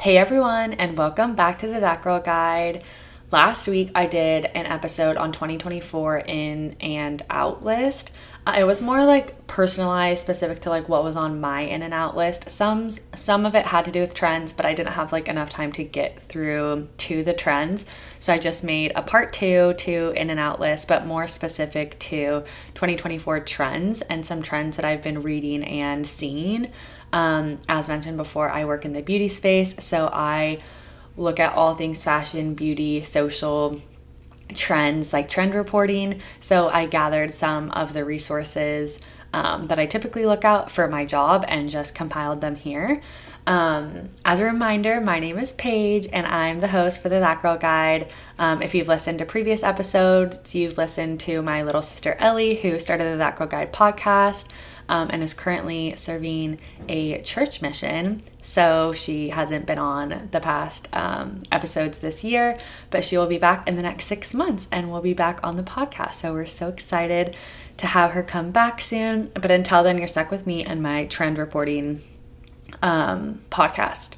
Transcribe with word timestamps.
Hey 0.00 0.16
everyone, 0.16 0.74
and 0.74 0.96
welcome 0.96 1.34
back 1.34 1.58
to 1.58 1.66
the 1.66 1.80
That 1.80 2.02
Girl 2.02 2.20
Guide. 2.20 2.84
Last 3.32 3.66
week 3.66 3.90
I 3.96 4.06
did 4.06 4.44
an 4.44 4.64
episode 4.64 5.16
on 5.16 5.32
2024 5.32 6.18
in 6.18 6.76
and 6.80 7.20
out 7.28 7.64
list. 7.64 8.12
It 8.56 8.64
was 8.64 8.80
more 8.80 9.04
like 9.04 9.46
personalized, 9.46 10.20
specific 10.20 10.60
to 10.60 10.70
like 10.70 10.88
what 10.88 11.02
was 11.02 11.16
on 11.16 11.40
my 11.40 11.62
in 11.62 11.82
and 11.82 11.92
out 11.92 12.16
list. 12.16 12.48
Some 12.48 12.90
some 13.14 13.44
of 13.44 13.54
it 13.54 13.66
had 13.66 13.84
to 13.86 13.90
do 13.90 14.00
with 14.00 14.14
trends, 14.14 14.52
but 14.52 14.64
I 14.64 14.74
didn't 14.74 14.92
have 14.92 15.12
like 15.12 15.28
enough 15.28 15.50
time 15.50 15.72
to 15.72 15.84
get 15.84 16.20
through 16.20 16.88
to 16.98 17.24
the 17.24 17.32
trends. 17.32 17.84
So 18.20 18.32
I 18.32 18.38
just 18.38 18.62
made 18.62 18.92
a 18.94 19.02
part 19.02 19.32
2 19.32 19.74
to 19.74 20.12
in 20.14 20.30
and 20.30 20.38
out 20.38 20.60
list, 20.60 20.86
but 20.86 21.06
more 21.06 21.26
specific 21.26 21.98
to 22.00 22.44
2024 22.74 23.40
trends 23.40 24.02
and 24.02 24.24
some 24.24 24.42
trends 24.42 24.76
that 24.76 24.84
I've 24.84 25.02
been 25.02 25.22
reading 25.22 25.64
and 25.64 26.06
seeing. 26.06 26.70
Um, 27.12 27.58
as 27.68 27.88
mentioned 27.88 28.16
before, 28.16 28.50
I 28.50 28.64
work 28.64 28.84
in 28.84 28.92
the 28.92 29.02
beauty 29.02 29.28
space, 29.28 29.74
so 29.84 30.10
I 30.12 30.58
look 31.16 31.40
at 31.40 31.54
all 31.54 31.74
things 31.74 32.04
fashion, 32.04 32.54
beauty, 32.54 33.00
social 33.00 33.80
trends, 34.54 35.12
like 35.12 35.28
trend 35.28 35.54
reporting. 35.54 36.20
So 36.40 36.68
I 36.68 36.86
gathered 36.86 37.30
some 37.30 37.70
of 37.72 37.92
the 37.92 38.04
resources 38.04 39.00
um, 39.32 39.66
that 39.68 39.78
I 39.78 39.86
typically 39.86 40.24
look 40.24 40.44
out 40.44 40.70
for 40.70 40.88
my 40.88 41.04
job 41.04 41.44
and 41.48 41.68
just 41.68 41.94
compiled 41.94 42.40
them 42.40 42.56
here. 42.56 43.02
Um, 43.48 44.10
as 44.26 44.40
a 44.40 44.44
reminder, 44.44 45.00
my 45.00 45.18
name 45.18 45.38
is 45.38 45.52
Paige 45.52 46.06
and 46.12 46.26
I'm 46.26 46.60
the 46.60 46.68
host 46.68 47.00
for 47.00 47.08
the 47.08 47.18
That 47.18 47.40
Girl 47.40 47.56
Guide. 47.56 48.12
Um, 48.38 48.60
if 48.60 48.74
you've 48.74 48.88
listened 48.88 49.20
to 49.20 49.24
previous 49.24 49.62
episodes, 49.62 50.54
you've 50.54 50.76
listened 50.76 51.18
to 51.20 51.40
my 51.40 51.62
little 51.62 51.80
sister 51.80 52.14
Ellie, 52.18 52.56
who 52.56 52.78
started 52.78 53.10
the 53.10 53.16
That 53.16 53.36
Girl 53.36 53.46
Guide 53.46 53.72
podcast 53.72 54.48
um, 54.90 55.08
and 55.10 55.22
is 55.22 55.32
currently 55.32 55.96
serving 55.96 56.60
a 56.90 57.22
church 57.22 57.62
mission. 57.62 58.20
So 58.42 58.92
she 58.92 59.30
hasn't 59.30 59.64
been 59.64 59.78
on 59.78 60.28
the 60.30 60.40
past 60.40 60.86
um, 60.92 61.40
episodes 61.50 62.00
this 62.00 62.22
year, 62.22 62.58
but 62.90 63.02
she 63.02 63.16
will 63.16 63.28
be 63.28 63.38
back 63.38 63.66
in 63.66 63.76
the 63.76 63.82
next 63.82 64.04
six 64.04 64.34
months 64.34 64.68
and 64.70 64.92
we'll 64.92 65.00
be 65.00 65.14
back 65.14 65.40
on 65.42 65.56
the 65.56 65.62
podcast. 65.62 66.12
So 66.12 66.34
we're 66.34 66.44
so 66.44 66.68
excited 66.68 67.34
to 67.78 67.86
have 67.86 68.10
her 68.10 68.22
come 68.22 68.50
back 68.50 68.82
soon. 68.82 69.30
But 69.32 69.50
until 69.50 69.82
then, 69.82 69.96
you're 69.96 70.06
stuck 70.06 70.30
with 70.30 70.46
me 70.46 70.64
and 70.64 70.82
my 70.82 71.06
trend 71.06 71.38
reporting 71.38 72.02
um, 72.82 73.40
podcast 73.50 74.16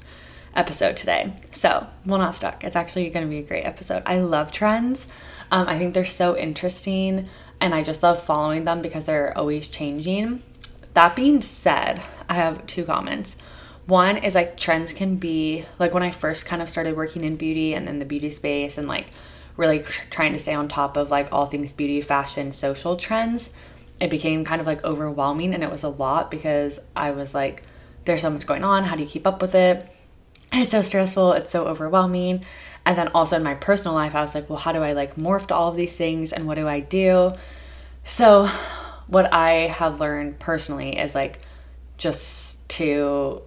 episode 0.55 0.97
today. 0.97 1.33
So, 1.51 1.87
well, 2.05 2.19
not 2.19 2.35
stuck. 2.35 2.63
It's 2.63 2.75
actually 2.75 3.09
going 3.09 3.25
to 3.25 3.29
be 3.29 3.39
a 3.39 3.43
great 3.43 3.63
episode. 3.63 4.03
I 4.05 4.19
love 4.19 4.51
trends. 4.51 5.07
Um, 5.51 5.67
I 5.67 5.77
think 5.77 5.93
they're 5.93 6.05
so 6.05 6.37
interesting, 6.37 7.29
and 7.59 7.73
I 7.73 7.83
just 7.83 8.03
love 8.03 8.21
following 8.21 8.65
them 8.65 8.81
because 8.81 9.05
they're 9.05 9.37
always 9.37 9.67
changing. 9.67 10.41
That 10.93 11.15
being 11.15 11.41
said, 11.41 12.01
I 12.29 12.35
have 12.35 12.65
two 12.65 12.83
comments. 12.85 13.37
One 13.87 14.17
is 14.17 14.35
like 14.35 14.57
trends 14.57 14.93
can 14.93 15.17
be 15.17 15.65
like 15.79 15.93
when 15.93 16.03
I 16.03 16.11
first 16.11 16.45
kind 16.45 16.61
of 16.61 16.69
started 16.69 16.95
working 16.95 17.23
in 17.23 17.35
beauty 17.35 17.73
and 17.73 17.87
then 17.87 17.99
the 17.99 18.05
beauty 18.05 18.29
space 18.29 18.77
and 18.77 18.87
like 18.87 19.07
really 19.57 19.79
trying 20.09 20.33
to 20.33 20.39
stay 20.39 20.53
on 20.53 20.67
top 20.67 20.95
of 20.95 21.11
like 21.11 21.29
all 21.31 21.45
things 21.45 21.73
beauty, 21.73 21.99
fashion, 22.01 22.51
social 22.51 22.95
trends. 22.95 23.51
It 23.99 24.09
became 24.09 24.45
kind 24.45 24.61
of 24.61 24.67
like 24.67 24.83
overwhelming 24.83 25.53
and 25.53 25.63
it 25.63 25.71
was 25.71 25.83
a 25.83 25.89
lot 25.89 26.31
because 26.31 26.79
I 26.95 27.11
was 27.11 27.33
like, 27.33 27.63
there's 28.05 28.21
so 28.21 28.29
much 28.29 28.45
going 28.45 28.63
on. 28.63 28.85
How 28.85 28.95
do 28.95 29.03
you 29.03 29.09
keep 29.09 29.27
up 29.27 29.41
with 29.41 29.55
it? 29.55 29.87
It's 30.53 30.71
so 30.71 30.81
stressful. 30.81 31.33
It's 31.33 31.51
so 31.51 31.65
overwhelming. 31.65 32.43
And 32.85 32.97
then 32.97 33.07
also 33.09 33.37
in 33.37 33.43
my 33.43 33.53
personal 33.55 33.95
life, 33.95 34.15
I 34.15 34.21
was 34.21 34.35
like, 34.35 34.49
well, 34.49 34.59
how 34.59 34.71
do 34.71 34.79
I 34.83 34.93
like 34.93 35.15
morph 35.15 35.47
to 35.47 35.55
all 35.55 35.69
of 35.69 35.75
these 35.75 35.97
things 35.97 36.33
and 36.33 36.47
what 36.47 36.55
do 36.55 36.67
I 36.67 36.79
do? 36.79 37.33
So, 38.03 38.47
what 39.07 39.31
I 39.33 39.67
have 39.67 39.99
learned 39.99 40.39
personally 40.39 40.97
is 40.97 41.13
like 41.15 41.39
just 41.97 42.67
to 42.69 43.41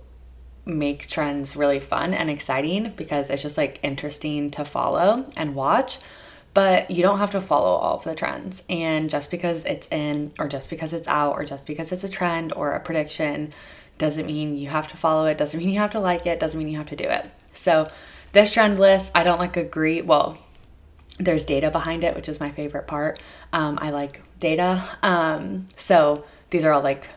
make 0.67 1.07
trends 1.07 1.57
really 1.57 1.81
fun 1.81 2.15
and 2.15 2.31
exciting 2.31 2.93
because 2.97 3.29
it's 3.29 3.43
just 3.43 3.59
like 3.59 3.81
interesting 3.83 4.51
to 4.53 4.65
follow 4.65 5.27
and 5.37 5.55
watch. 5.55 5.99
But 6.55 6.91
you 6.91 7.03
don't 7.03 7.19
have 7.19 7.33
to 7.33 7.41
follow 7.41 7.75
all 7.75 7.97
of 7.97 8.05
the 8.05 8.15
trends. 8.15 8.63
And 8.69 9.11
just 9.11 9.31
because 9.31 9.65
it's 9.65 9.89
in, 9.89 10.33
or 10.39 10.47
just 10.47 10.71
because 10.71 10.93
it's 10.93 11.09
out, 11.09 11.33
or 11.33 11.45
just 11.45 11.67
because 11.67 11.91
it's 11.91 12.05
a 12.05 12.09
trend 12.09 12.53
or 12.53 12.73
a 12.73 12.81
prediction 12.81 13.53
doesn't 13.99 14.27
mean 14.27 14.57
you 14.57 14.69
have 14.69 14.89
to 14.89 14.97
follow 14.97 15.27
it, 15.27 15.39
doesn't 15.39 15.59
mean 15.59 15.71
you 15.71 15.79
have 15.79 15.91
to 15.93 16.01
like 16.01 16.27
it, 16.27 16.41
doesn't 16.41 16.59
mean 16.59 16.69
you 16.69 16.79
have 16.79 16.89
to 16.89 16.97
do 16.97 17.05
it. 17.05 17.31
So, 17.53 17.91
this 18.33 18.53
trend 18.53 18.81
list, 18.81 19.13
I 19.15 19.23
don't 19.23 19.39
like 19.39 19.57
agree. 19.57 20.03
Well, 20.03 20.39
there's 21.19 21.45
data 21.45 21.71
behind 21.71 22.03
it, 22.03 22.17
which 22.17 22.29
is 22.29 22.41
my 22.41 22.51
favorite 22.51 22.89
part. 22.89 23.21
Um, 23.53 23.79
I 23.81 23.91
like 23.91 24.23
data. 24.41 24.85
Um, 25.03 25.67
so, 25.77 26.25
these 26.51 26.65
are 26.65 26.73
all 26.73 26.83
like 26.83 27.09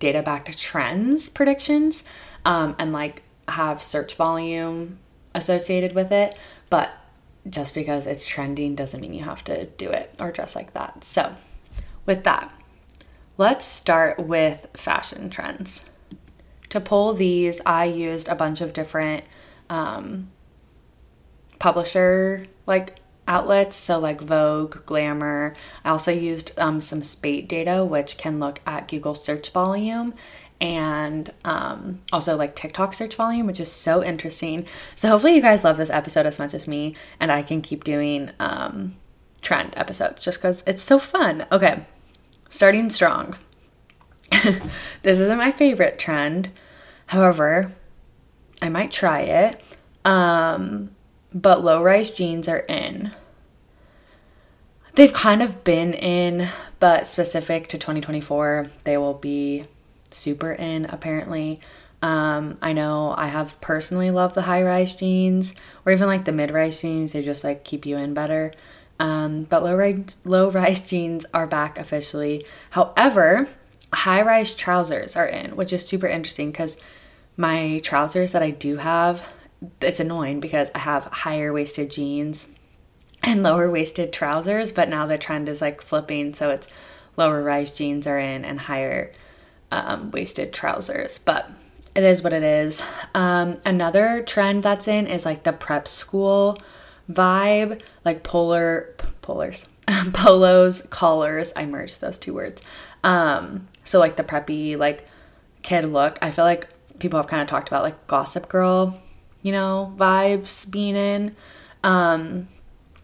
data 0.00 0.22
backed 0.22 0.58
trends 0.58 1.28
predictions 1.28 2.04
um, 2.44 2.74
and 2.78 2.92
like 2.92 3.22
have 3.48 3.82
search 3.82 4.16
volume 4.16 4.98
associated 5.34 5.94
with 5.94 6.10
it. 6.10 6.36
But 6.68 6.90
just 7.48 7.74
because 7.74 8.06
it's 8.06 8.26
trending 8.26 8.74
doesn't 8.74 9.00
mean 9.00 9.14
you 9.14 9.24
have 9.24 9.44
to 9.44 9.66
do 9.66 9.90
it 9.90 10.14
or 10.18 10.32
dress 10.32 10.56
like 10.56 10.72
that. 10.72 11.04
So, 11.04 11.36
with 12.06 12.24
that, 12.24 12.52
let's 13.38 13.64
start 13.64 14.18
with 14.18 14.66
fashion 14.74 15.30
trends 15.30 15.84
to 16.74 16.80
pull 16.80 17.14
these, 17.14 17.60
I 17.64 17.84
used 17.84 18.28
a 18.28 18.34
bunch 18.34 18.60
of 18.60 18.72
different 18.72 19.24
um, 19.70 20.30
publisher 21.58 22.46
like 22.66 22.98
outlets, 23.26 23.76
so 23.76 23.98
like 23.98 24.20
Vogue, 24.20 24.84
Glamour. 24.86 25.54
I 25.84 25.90
also 25.90 26.12
used 26.12 26.52
um, 26.58 26.80
some 26.80 27.02
Spate 27.02 27.48
data, 27.48 27.84
which 27.84 28.18
can 28.18 28.38
look 28.38 28.60
at 28.66 28.88
Google 28.88 29.14
search 29.14 29.50
volume 29.50 30.14
and 30.60 31.32
um, 31.44 32.00
also 32.12 32.36
like 32.36 32.54
TikTok 32.54 32.94
search 32.94 33.16
volume, 33.16 33.46
which 33.46 33.60
is 33.60 33.70
so 33.70 34.04
interesting. 34.04 34.66
So 34.94 35.08
hopefully 35.08 35.34
you 35.34 35.42
guys 35.42 35.64
love 35.64 35.76
this 35.76 35.90
episode 35.90 36.26
as 36.26 36.38
much 36.38 36.54
as 36.54 36.68
me, 36.68 36.94
and 37.18 37.32
I 37.32 37.42
can 37.42 37.60
keep 37.62 37.84
doing 37.84 38.30
um, 38.38 38.96
trend 39.40 39.74
episodes 39.76 40.22
just 40.22 40.38
because 40.38 40.62
it's 40.66 40.82
so 40.82 40.98
fun. 40.98 41.46
Okay, 41.50 41.84
starting 42.50 42.90
strong. 42.90 43.36
this 45.02 45.20
isn't 45.20 45.38
my 45.38 45.50
favorite 45.50 45.98
trend, 45.98 46.50
However, 47.06 47.72
I 48.60 48.68
might 48.68 48.90
try 48.90 49.20
it. 49.20 49.60
Um, 50.04 50.90
but 51.32 51.64
low 51.64 51.82
rise 51.82 52.10
jeans 52.10 52.48
are 52.48 52.58
in. 52.58 53.12
They've 54.94 55.12
kind 55.12 55.42
of 55.42 55.64
been 55.64 55.92
in, 55.92 56.48
but 56.78 57.06
specific 57.06 57.68
to 57.68 57.78
2024, 57.78 58.68
they 58.84 58.96
will 58.96 59.14
be 59.14 59.64
super 60.10 60.52
in 60.52 60.84
apparently. 60.86 61.60
Um, 62.00 62.58
I 62.62 62.72
know 62.72 63.14
I 63.16 63.26
have 63.26 63.60
personally 63.60 64.10
loved 64.10 64.34
the 64.34 64.42
high 64.42 64.62
rise 64.62 64.94
jeans 64.94 65.54
or 65.84 65.92
even 65.92 66.06
like 66.06 66.26
the 66.26 66.32
mid 66.32 66.52
rise 66.52 66.80
jeans, 66.80 67.12
they 67.12 67.22
just 67.22 67.42
like 67.42 67.64
keep 67.64 67.86
you 67.86 67.96
in 67.96 68.14
better. 68.14 68.52
Um, 69.00 69.44
but 69.44 69.64
low 69.64 69.74
rise 69.74 70.16
low 70.24 70.50
rise 70.52 70.86
jeans 70.86 71.26
are 71.34 71.46
back 71.46 71.76
officially. 71.76 72.44
However, 72.70 73.48
high 73.94 74.22
rise 74.22 74.54
trousers 74.54 75.16
are 75.16 75.26
in, 75.26 75.56
which 75.56 75.72
is 75.72 75.86
super 75.86 76.06
interesting 76.06 76.50
because 76.50 76.76
my 77.36 77.80
trousers 77.82 78.32
that 78.32 78.42
I 78.42 78.50
do 78.50 78.76
have, 78.76 79.32
it's 79.80 80.00
annoying 80.00 80.40
because 80.40 80.70
I 80.74 80.80
have 80.80 81.04
higher 81.04 81.52
waisted 81.52 81.90
jeans 81.90 82.48
and 83.22 83.42
lower 83.42 83.70
waisted 83.70 84.12
trousers, 84.12 84.72
but 84.72 84.88
now 84.88 85.06
the 85.06 85.18
trend 85.18 85.48
is 85.48 85.60
like 85.60 85.80
flipping, 85.80 86.34
so 86.34 86.50
it's 86.50 86.68
lower 87.16 87.42
rise 87.42 87.72
jeans 87.72 88.06
are 88.06 88.18
in 88.18 88.44
and 88.44 88.60
higher 88.60 89.12
um, 89.70 90.10
waisted 90.10 90.52
trousers. 90.52 91.18
But 91.18 91.50
it 91.94 92.02
is 92.02 92.22
what 92.22 92.32
it 92.32 92.42
is. 92.42 92.82
Um, 93.14 93.58
another 93.64 94.22
trend 94.22 94.62
that's 94.62 94.88
in 94.88 95.06
is 95.06 95.24
like 95.24 95.44
the 95.44 95.52
prep 95.52 95.88
school 95.88 96.58
vibe, 97.10 97.82
like 98.04 98.22
polar 98.22 98.94
polars, 99.22 99.66
polos, 100.12 100.82
collars. 100.90 101.52
I 101.56 101.66
merged 101.66 102.00
those 102.00 102.18
two 102.18 102.34
words. 102.34 102.62
Um, 103.02 103.68
so 103.84 103.98
like 103.98 104.16
the 104.16 104.24
preppy 104.24 104.78
like 104.78 105.06
kid 105.62 105.84
look. 105.86 106.18
I 106.22 106.30
feel 106.30 106.44
like 106.44 106.68
people 106.98 107.18
have 107.18 107.26
kind 107.26 107.42
of 107.42 107.48
talked 107.48 107.68
about 107.68 107.82
like 107.82 108.06
Gossip 108.06 108.48
Girl, 108.48 109.00
you 109.42 109.52
know, 109.52 109.92
vibes 109.96 110.70
being 110.70 110.96
in. 110.96 111.36
Um, 111.82 112.48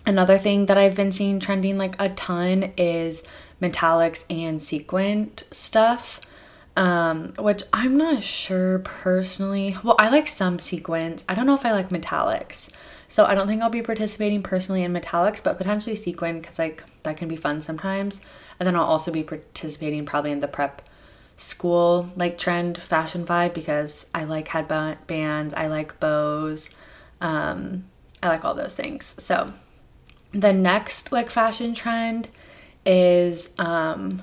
another 0.07 0.39
thing 0.39 0.67
that 0.67 0.79
I've 0.79 0.97
been 0.97 1.13
seeing 1.13 1.41
trending 1.41 1.77
like 1.79 2.01
a 2.01 2.09
ton 2.11 2.73
is 2.77 3.23
metallics 3.61 4.25
and 4.31 4.63
sequined 4.63 5.45
stuff. 5.51 6.21
Um, 6.77 7.33
which 7.37 7.65
I'm 7.73 7.97
not 7.97 8.23
sure 8.23 8.79
personally. 8.79 9.77
Well, 9.83 9.97
I 9.99 10.09
like 10.09 10.29
some 10.29 10.59
sequins. 10.59 11.25
I 11.29 11.35
don't 11.35 11.45
know 11.45 11.55
if 11.55 11.67
I 11.67 11.73
like 11.73 11.91
metallics. 11.91 12.71
So 13.11 13.25
I 13.25 13.35
don't 13.35 13.49
think 13.49 13.61
I'll 13.61 13.71
be 13.71 13.83
participating 13.83 14.41
personally 14.41 14.85
in 14.85 14.93
metallics, 14.93 15.43
but 15.43 15.59
potentially 15.59 15.97
sequin 15.97 16.41
because 16.41 16.61
like 16.61 16.85
that 17.03 17.17
can 17.17 17.27
be 17.27 17.35
fun 17.35 17.61
sometimes. 17.61 18.23
And 18.59 18.67
then 18.67 18.77
I'll 18.77 18.85
also 18.85 19.11
be 19.11 19.25
participating 19.25 20.07
probably 20.07 20.31
in 20.31 20.39
the 20.39 20.47
prep 20.47 20.81
school 21.37 22.13
like 22.15 22.39
trend 22.39 22.79
fashion 22.79 23.27
vibe 23.27 23.53
because 23.53 24.07
I 24.15 24.23
like 24.23 24.47
headbands, 24.47 25.53
I 25.55 25.67
like 25.67 25.99
bows, 25.99 26.71
um, 27.21 27.87
I 28.23 28.29
like 28.29 28.45
all 28.45 28.55
those 28.55 28.75
things. 28.75 29.17
So 29.19 29.55
the 30.31 30.53
next 30.53 31.11
like 31.11 31.31
fashion 31.31 31.75
trend 31.75 32.29
is 32.87 33.51
um, 33.59 34.23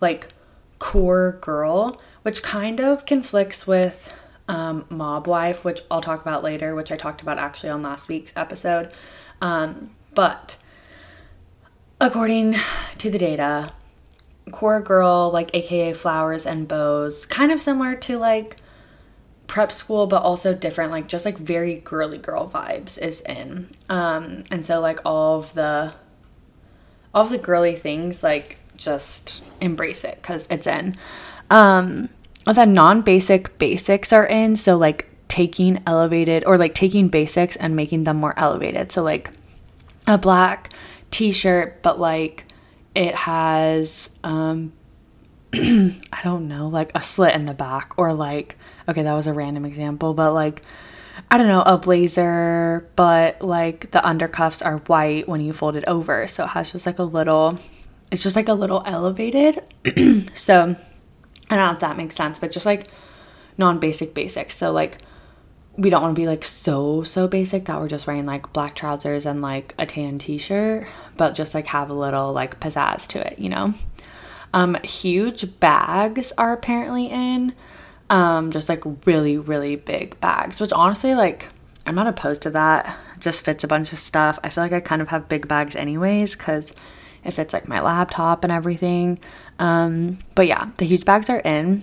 like 0.00 0.28
core 0.78 1.38
girl, 1.40 2.00
which 2.22 2.44
kind 2.44 2.78
of 2.78 3.04
conflicts 3.04 3.66
with 3.66 4.12
um, 4.48 4.86
Mob 4.88 5.26
Wife, 5.26 5.64
which 5.64 5.82
I'll 5.90 6.00
talk 6.00 6.22
about 6.22 6.42
later, 6.42 6.74
which 6.74 6.90
I 6.90 6.96
talked 6.96 7.20
about 7.20 7.38
actually 7.38 7.70
on 7.70 7.82
last 7.82 8.08
week's 8.08 8.32
episode. 8.34 8.90
Um, 9.40 9.90
but 10.14 10.56
according 12.00 12.56
to 12.98 13.10
the 13.10 13.18
data, 13.18 13.72
Core 14.50 14.80
Girl, 14.80 15.30
like 15.30 15.50
AKA 15.54 15.92
Flowers 15.92 16.46
and 16.46 16.66
Bows, 16.66 17.26
kind 17.26 17.52
of 17.52 17.60
similar 17.60 17.94
to 17.96 18.18
like 18.18 18.56
prep 19.46 19.70
school, 19.70 20.06
but 20.06 20.22
also 20.22 20.54
different, 20.54 20.90
like 20.90 21.08
just 21.08 21.24
like 21.24 21.36
very 21.38 21.78
girly 21.78 22.18
girl 22.18 22.48
vibes 22.48 22.98
is 22.98 23.20
in. 23.20 23.74
Um, 23.88 24.44
and 24.50 24.64
so 24.64 24.80
like 24.80 25.00
all 25.04 25.38
of 25.38 25.54
the 25.54 25.92
all 27.14 27.22
of 27.22 27.30
the 27.30 27.38
girly 27.38 27.74
things, 27.74 28.22
like 28.22 28.58
just 28.76 29.44
embrace 29.60 30.04
it 30.04 30.16
because 30.16 30.46
it's 30.50 30.66
in. 30.66 30.96
Um, 31.50 32.10
the 32.52 32.66
non-basic 32.66 33.58
basics 33.58 34.12
are 34.12 34.26
in, 34.26 34.56
so 34.56 34.76
like 34.76 35.08
taking 35.28 35.82
elevated 35.86 36.44
or 36.46 36.56
like 36.58 36.74
taking 36.74 37.08
basics 37.08 37.56
and 37.56 37.76
making 37.76 38.04
them 38.04 38.16
more 38.16 38.34
elevated. 38.38 38.90
So 38.90 39.02
like 39.02 39.30
a 40.06 40.18
black 40.18 40.72
t-shirt, 41.10 41.82
but 41.82 42.00
like 42.00 42.46
it 42.94 43.14
has 43.14 44.10
um 44.24 44.72
I 45.54 46.20
don't 46.24 46.48
know, 46.48 46.68
like 46.68 46.90
a 46.94 47.02
slit 47.02 47.34
in 47.34 47.44
the 47.44 47.54
back 47.54 47.92
or 47.96 48.12
like 48.12 48.56
okay, 48.88 49.02
that 49.02 49.12
was 49.12 49.26
a 49.26 49.32
random 49.32 49.64
example, 49.64 50.14
but 50.14 50.32
like 50.32 50.62
I 51.30 51.36
don't 51.36 51.48
know, 51.48 51.62
a 51.62 51.76
blazer, 51.76 52.88
but 52.96 53.42
like 53.42 53.90
the 53.90 53.98
undercuffs 53.98 54.64
are 54.64 54.78
white 54.78 55.28
when 55.28 55.40
you 55.40 55.52
fold 55.52 55.76
it 55.76 55.84
over. 55.86 56.26
So 56.26 56.44
it 56.44 56.48
has 56.48 56.72
just 56.72 56.86
like 56.86 56.98
a 56.98 57.04
little 57.04 57.58
it's 58.10 58.22
just 58.22 58.36
like 58.36 58.48
a 58.48 58.54
little 58.54 58.82
elevated. 58.86 59.62
so 60.34 60.76
I 61.50 61.56
don't 61.56 61.66
know 61.66 61.72
if 61.72 61.78
that 61.80 61.96
makes 61.96 62.14
sense, 62.14 62.38
but 62.38 62.52
just 62.52 62.66
like 62.66 62.88
non 63.56 63.78
basic 63.78 64.14
basics. 64.14 64.56
So 64.56 64.72
like 64.72 64.98
we 65.76 65.90
don't 65.90 66.02
want 66.02 66.14
to 66.14 66.20
be 66.20 66.26
like 66.26 66.44
so 66.44 67.04
so 67.04 67.28
basic 67.28 67.66
that 67.66 67.80
we're 67.80 67.88
just 67.88 68.06
wearing 68.06 68.26
like 68.26 68.52
black 68.52 68.74
trousers 68.74 69.24
and 69.24 69.40
like 69.40 69.74
a 69.78 69.86
tan 69.86 70.18
t-shirt, 70.18 70.86
but 71.16 71.34
just 71.34 71.54
like 71.54 71.68
have 71.68 71.88
a 71.88 71.94
little 71.94 72.32
like 72.32 72.60
pizzazz 72.60 73.06
to 73.08 73.26
it, 73.26 73.38
you 73.38 73.48
know. 73.48 73.74
Um 74.52 74.76
huge 74.82 75.60
bags 75.60 76.32
are 76.36 76.52
apparently 76.52 77.06
in 77.06 77.54
um 78.10 78.50
just 78.50 78.68
like 78.68 78.82
really 79.06 79.38
really 79.38 79.76
big 79.76 80.18
bags, 80.20 80.60
which 80.60 80.72
honestly 80.72 81.14
like 81.14 81.50
I'm 81.86 81.94
not 81.94 82.06
opposed 82.06 82.42
to 82.42 82.50
that. 82.50 82.96
Just 83.20 83.40
fits 83.42 83.64
a 83.64 83.68
bunch 83.68 83.92
of 83.92 83.98
stuff. 83.98 84.38
I 84.44 84.50
feel 84.50 84.62
like 84.64 84.72
I 84.72 84.80
kind 84.80 85.00
of 85.00 85.08
have 85.08 85.28
big 85.28 85.48
bags 85.48 85.74
anyways 85.74 86.36
cuz 86.36 86.72
it 87.24 87.32
fits 87.32 87.52
like 87.52 87.68
my 87.68 87.80
laptop 87.80 88.44
and 88.44 88.52
everything. 88.52 89.18
Um, 89.58 90.18
but 90.34 90.46
yeah, 90.46 90.70
the 90.76 90.86
huge 90.86 91.04
bags 91.04 91.28
are 91.28 91.40
in. 91.40 91.82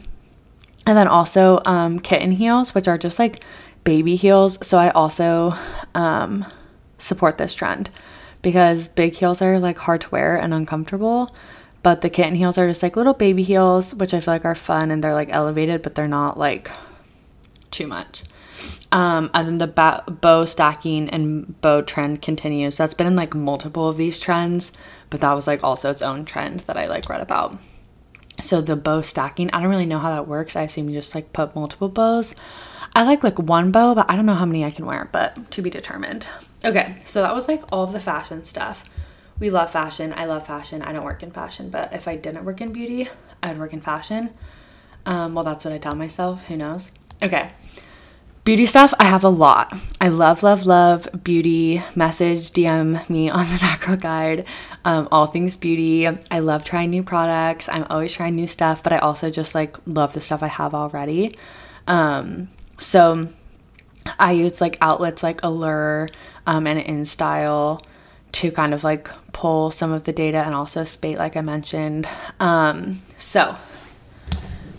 And 0.87 0.97
then 0.97 1.07
also 1.07 1.61
um, 1.65 1.99
kitten 1.99 2.31
heels, 2.31 2.75
which 2.75 2.87
are 2.87 2.97
just 2.97 3.19
like 3.19 3.43
baby 3.83 4.15
heels. 4.15 4.65
So 4.65 4.77
I 4.77 4.89
also 4.91 5.55
um, 5.93 6.45
support 6.97 7.37
this 7.37 7.53
trend 7.53 7.89
because 8.41 8.87
big 8.87 9.15
heels 9.15 9.41
are 9.41 9.59
like 9.59 9.77
hard 9.79 10.01
to 10.01 10.09
wear 10.09 10.37
and 10.37 10.53
uncomfortable. 10.53 11.35
But 11.81 12.01
the 12.01 12.09
kitten 12.09 12.35
heels 12.35 12.57
are 12.57 12.67
just 12.67 12.81
like 12.81 12.95
little 12.95 13.13
baby 13.13 13.43
heels, 13.43 13.93
which 13.93 14.13
I 14.13 14.19
feel 14.19 14.33
like 14.33 14.45
are 14.45 14.55
fun 14.55 14.89
and 14.89 15.03
they're 15.03 15.13
like 15.13 15.29
elevated, 15.29 15.81
but 15.81 15.95
they're 15.95 16.07
not 16.07 16.37
like 16.37 16.71
too 17.71 17.87
much. 17.87 18.23
Um, 18.95 19.29
and 19.33 19.45
then 19.45 19.57
the 19.57 19.67
ba- 19.67 20.05
bow 20.07 20.45
stacking 20.45 21.09
and 21.09 21.59
bow 21.59 21.81
trend 21.81 22.21
continues. 22.21 22.77
That's 22.77 22.93
been 22.93 23.07
in 23.07 23.17
like 23.17 23.35
multiple 23.35 23.89
of 23.89 23.97
these 23.97 24.21
trends, 24.21 24.71
but 25.09 25.19
that 25.19 25.33
was 25.33 25.47
like 25.47 25.65
also 25.65 25.91
its 25.91 26.01
own 26.01 26.23
trend 26.23 26.61
that 26.61 26.77
I 26.77 26.87
like 26.87 27.09
read 27.09 27.19
about. 27.19 27.59
So 28.39 28.61
the 28.61 28.77
bow 28.77 29.01
stacking, 29.01 29.49
I 29.51 29.59
don't 29.59 29.69
really 29.69 29.85
know 29.85 29.99
how 29.99 30.11
that 30.11 30.29
works. 30.29 30.55
I 30.55 30.61
assume 30.61 30.87
you 30.87 30.95
just 30.95 31.13
like 31.13 31.33
put 31.33 31.53
multiple 31.55 31.89
bows. 31.89 32.35
I 32.95 33.03
like 33.03 33.21
like 33.21 33.37
one 33.37 33.69
bow, 33.69 33.95
but 33.95 34.09
I 34.09 34.15
don't 34.15 34.25
know 34.25 34.33
how 34.33 34.45
many 34.45 34.63
I 34.63 34.71
can 34.71 34.85
wear, 34.85 35.09
but 35.11 35.51
to 35.51 35.61
be 35.61 35.69
determined. 35.69 36.25
Okay, 36.63 36.95
so 37.03 37.21
that 37.21 37.35
was 37.35 37.49
like 37.49 37.63
all 37.73 37.83
of 37.83 37.91
the 37.91 37.99
fashion 37.99 38.43
stuff. 38.43 38.85
We 39.39 39.49
love 39.49 39.69
fashion. 39.71 40.13
I 40.15 40.23
love 40.23 40.47
fashion. 40.47 40.81
I 40.81 40.93
don't 40.93 41.03
work 41.03 41.21
in 41.21 41.31
fashion, 41.31 41.69
but 41.69 41.91
if 41.91 42.07
I 42.07 42.15
didn't 42.15 42.45
work 42.45 42.61
in 42.61 42.71
beauty, 42.71 43.09
I'd 43.43 43.59
work 43.59 43.73
in 43.73 43.81
fashion. 43.81 44.29
Um, 45.05 45.33
well, 45.33 45.43
that's 45.43 45.65
what 45.65 45.73
I 45.73 45.79
tell 45.79 45.95
myself. 45.95 46.45
Who 46.45 46.55
knows? 46.55 46.93
Okay, 47.21 47.51
Beauty 48.45 48.67
stuff, 48.67 48.93
I 48.99 49.05
have 49.05 49.23
a 49.23 49.29
lot. 49.29 49.75
I 49.99 50.09
love, 50.09 50.43
love, 50.43 50.67
love 50.67 51.09
beauty. 51.23 51.83
Message, 51.95 52.51
DM 52.51 53.09
me 53.09 53.27
on 53.27 53.39
the 53.47 53.57
That 53.57 53.97
Guide. 53.99 54.45
Um, 54.85 55.07
all 55.11 55.25
things 55.25 55.57
beauty. 55.57 56.07
I 56.07 56.39
love 56.39 56.63
trying 56.63 56.91
new 56.91 57.01
products. 57.01 57.67
I'm 57.67 57.87
always 57.89 58.13
trying 58.13 58.35
new 58.35 58.45
stuff, 58.45 58.83
but 58.83 58.93
I 58.93 58.99
also 58.99 59.31
just 59.31 59.55
like 59.55 59.77
love 59.87 60.13
the 60.13 60.21
stuff 60.21 60.43
I 60.43 60.47
have 60.47 60.75
already. 60.75 61.39
Um, 61.87 62.49
so 62.77 63.29
I 64.19 64.33
use 64.33 64.61
like 64.61 64.77
outlets 64.79 65.23
like 65.23 65.41
Allure 65.41 66.09
um, 66.45 66.67
and 66.67 66.79
InStyle 66.79 67.83
to 68.33 68.51
kind 68.51 68.75
of 68.75 68.83
like 68.83 69.09
pull 69.33 69.71
some 69.71 69.91
of 69.91 70.03
the 70.03 70.13
data 70.13 70.37
and 70.37 70.53
also 70.53 70.83
Spate, 70.83 71.17
like 71.17 71.35
I 71.35 71.41
mentioned. 71.41 72.07
Um, 72.39 73.01
so 73.17 73.55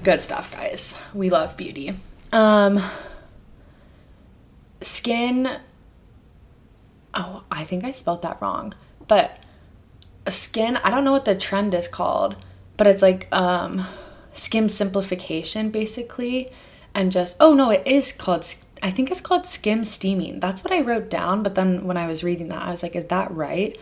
good 0.05 0.21
stuff, 0.21 0.53
guys. 0.53 0.97
We 1.13 1.31
love 1.31 1.57
beauty. 1.57 1.97
Skin 4.87 5.59
oh 7.17 7.43
i 7.51 7.65
think 7.65 7.83
i 7.83 7.91
spelled 7.91 8.23
that 8.23 8.41
wrong 8.41 8.75
but 9.09 9.39
a 10.27 10.31
skin 10.31 10.77
i 10.77 10.91
don't 10.91 11.03
know 11.03 11.13
what 11.13 11.25
the 11.25 11.35
trend 11.35 11.75
is 11.75 11.89
called 11.89 12.37
but 12.77 12.87
it's 12.87 13.03
like 13.03 13.27
um 13.33 13.85
skim 14.35 14.69
simplification 14.69 15.71
basically 15.71 16.53
and 16.95 17.11
just 17.11 17.37
oh 17.41 17.55
no 17.55 17.71
it 17.71 17.83
is 17.87 18.13
called 18.13 18.47
i 18.83 18.91
think 18.91 19.11
it's 19.11 19.21
called 19.21 19.47
skim 19.47 19.85
steaming. 19.85 20.39
That's 20.39 20.63
what 20.63 20.73
i 20.73 20.81
wrote 20.81 21.11
down 21.11 21.43
but 21.43 21.55
then 21.55 21.85
when 21.87 21.97
i 21.97 22.07
was 22.07 22.23
reading 22.23 22.49
that 22.49 22.63
i 22.63 22.71
was 22.71 22.83
like 22.83 22.95
is 22.95 23.07
that 23.07 23.31
right? 23.31 23.77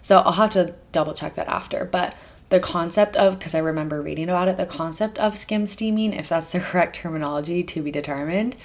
So 0.00 0.18
i'll 0.18 0.32
have 0.32 0.50
to 0.50 0.74
double 0.92 1.12
check 1.12 1.34
that 1.34 1.48
after 1.48 1.84
but 1.84 2.16
the 2.50 2.60
concept 2.60 3.16
of 3.16 3.38
because 3.38 3.54
I 3.54 3.58
remember 3.58 4.00
reading 4.00 4.28
about 4.28 4.48
it, 4.48 4.56
the 4.56 4.66
concept 4.66 5.18
of 5.18 5.36
skim 5.36 5.66
steaming, 5.66 6.12
if 6.12 6.28
that's 6.28 6.52
the 6.52 6.60
correct 6.60 6.96
terminology 6.96 7.62
to 7.62 7.82
be 7.82 7.90
determined, 7.90 8.56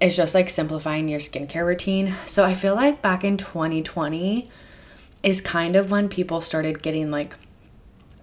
is 0.00 0.16
just 0.16 0.34
like 0.34 0.48
simplifying 0.48 1.08
your 1.08 1.20
skincare 1.20 1.66
routine. 1.66 2.14
So 2.26 2.44
I 2.44 2.54
feel 2.54 2.74
like 2.74 3.02
back 3.02 3.24
in 3.24 3.36
2020 3.36 4.50
is 5.22 5.40
kind 5.40 5.76
of 5.76 5.90
when 5.90 6.08
people 6.08 6.40
started 6.40 6.82
getting 6.82 7.10
like 7.10 7.34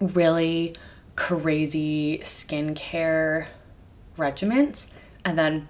really 0.00 0.74
crazy 1.16 2.18
skincare 2.22 3.46
regimens 4.16 4.88
and 5.24 5.38
then 5.38 5.68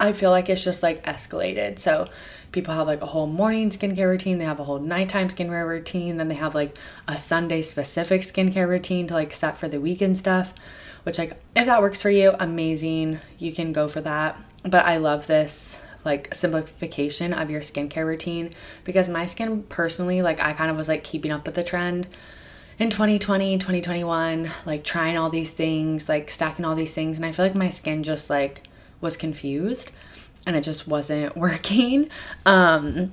I 0.00 0.12
feel 0.12 0.30
like 0.30 0.48
it's 0.48 0.64
just 0.64 0.82
like 0.82 1.04
escalated. 1.04 1.78
So 1.78 2.08
people 2.52 2.74
have 2.74 2.86
like 2.86 3.00
a 3.00 3.06
whole 3.06 3.26
morning 3.26 3.70
skincare 3.70 4.08
routine, 4.08 4.38
they 4.38 4.44
have 4.44 4.60
a 4.60 4.64
whole 4.64 4.80
nighttime 4.80 5.28
skincare 5.28 5.66
routine, 5.66 6.16
then 6.16 6.28
they 6.28 6.34
have 6.34 6.54
like 6.54 6.76
a 7.06 7.16
Sunday 7.16 7.62
specific 7.62 8.22
skincare 8.22 8.68
routine 8.68 9.06
to 9.08 9.14
like 9.14 9.32
set 9.32 9.56
for 9.56 9.68
the 9.68 9.80
weekend 9.80 10.18
stuff, 10.18 10.52
which 11.04 11.18
like 11.18 11.40
if 11.54 11.66
that 11.66 11.80
works 11.80 12.02
for 12.02 12.10
you, 12.10 12.34
amazing. 12.40 13.20
You 13.38 13.52
can 13.52 13.72
go 13.72 13.86
for 13.86 14.00
that. 14.00 14.40
But 14.64 14.84
I 14.86 14.96
love 14.96 15.26
this 15.26 15.80
like 16.04 16.34
simplification 16.34 17.32
of 17.32 17.50
your 17.50 17.60
skincare 17.60 18.06
routine 18.06 18.50
because 18.82 19.08
my 19.08 19.24
skin 19.24 19.62
personally 19.64 20.20
like 20.20 20.40
I 20.40 20.52
kind 20.52 20.70
of 20.70 20.76
was 20.76 20.88
like 20.88 21.04
keeping 21.04 21.30
up 21.30 21.46
with 21.46 21.54
the 21.54 21.64
trend 21.64 22.08
in 22.76 22.90
2020, 22.90 23.56
2021, 23.58 24.50
like 24.66 24.82
trying 24.82 25.16
all 25.16 25.30
these 25.30 25.52
things, 25.52 26.08
like 26.08 26.30
stacking 26.30 26.64
all 26.64 26.74
these 26.74 26.94
things 26.94 27.16
and 27.16 27.24
I 27.24 27.32
feel 27.32 27.44
like 27.44 27.54
my 27.54 27.68
skin 27.68 28.02
just 28.02 28.28
like 28.28 28.62
was 29.04 29.16
confused 29.16 29.92
and 30.44 30.56
it 30.56 30.62
just 30.62 30.88
wasn't 30.88 31.36
working. 31.46 32.10
Um, 32.44 33.12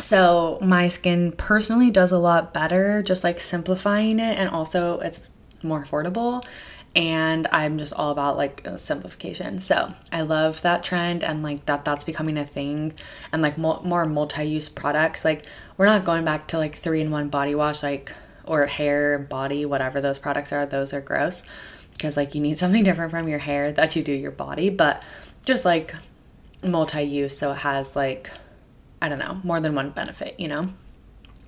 so 0.00 0.58
my 0.60 0.88
skin 0.88 1.32
personally 1.32 1.90
does 1.90 2.10
a 2.10 2.18
lot 2.18 2.52
better 2.52 3.02
just 3.02 3.22
like 3.22 3.40
simplifying 3.40 4.18
it 4.18 4.38
and 4.38 4.48
also 4.48 4.98
it's 5.00 5.20
more 5.62 5.82
affordable 5.84 6.44
and 6.94 7.46
I'm 7.52 7.78
just 7.78 7.92
all 7.92 8.10
about 8.10 8.36
like 8.36 8.66
simplification. 8.76 9.58
So 9.58 9.92
I 10.12 10.22
love 10.22 10.62
that 10.62 10.82
trend 10.82 11.22
and 11.22 11.42
like 11.42 11.66
that 11.66 11.84
that's 11.84 12.04
becoming 12.04 12.38
a 12.38 12.44
thing 12.44 12.94
and 13.32 13.42
like 13.42 13.58
mo- 13.58 13.82
more 13.84 14.04
multi-use 14.04 14.68
products. 14.68 15.24
Like 15.24 15.46
we're 15.76 15.86
not 15.86 16.04
going 16.04 16.24
back 16.24 16.46
to 16.48 16.58
like 16.58 16.74
three 16.74 17.00
in 17.00 17.10
one 17.10 17.28
body 17.28 17.54
wash 17.54 17.82
like 17.82 18.12
or 18.44 18.66
hair, 18.66 19.18
body, 19.18 19.66
whatever 19.66 20.00
those 20.00 20.18
products 20.18 20.52
are. 20.52 20.64
Those 20.64 20.92
are 20.94 21.00
gross 21.00 21.42
because 21.98 22.16
like 22.16 22.34
you 22.34 22.40
need 22.40 22.58
something 22.58 22.84
different 22.84 23.10
from 23.10 23.28
your 23.28 23.40
hair 23.40 23.70
that 23.72 23.94
you 23.96 24.02
do 24.02 24.12
your 24.12 24.30
body, 24.30 24.70
but 24.70 25.02
just 25.44 25.64
like 25.64 25.94
multi-use 26.64 27.36
so 27.36 27.52
it 27.52 27.58
has 27.58 27.94
like 27.94 28.30
I 29.00 29.08
don't 29.08 29.18
know, 29.18 29.40
more 29.44 29.60
than 29.60 29.74
one 29.74 29.90
benefit, 29.90 30.40
you 30.40 30.48
know. 30.48 30.68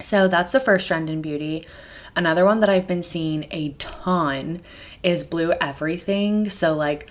So 0.01 0.29
that's 0.29 0.53
the 0.53 0.61
first 0.61 0.87
trend 0.87 1.11
in 1.11 1.21
beauty. 1.21 1.67
Another 2.15 2.45
one 2.45 2.61
that 2.61 2.69
I've 2.69 2.87
been 2.87 3.03
seeing 3.03 3.45
a 3.51 3.71
ton 3.71 4.61
is 5.03 5.25
blue 5.25 5.53
everything. 5.61 6.49
So 6.49 6.75
like 6.75 7.11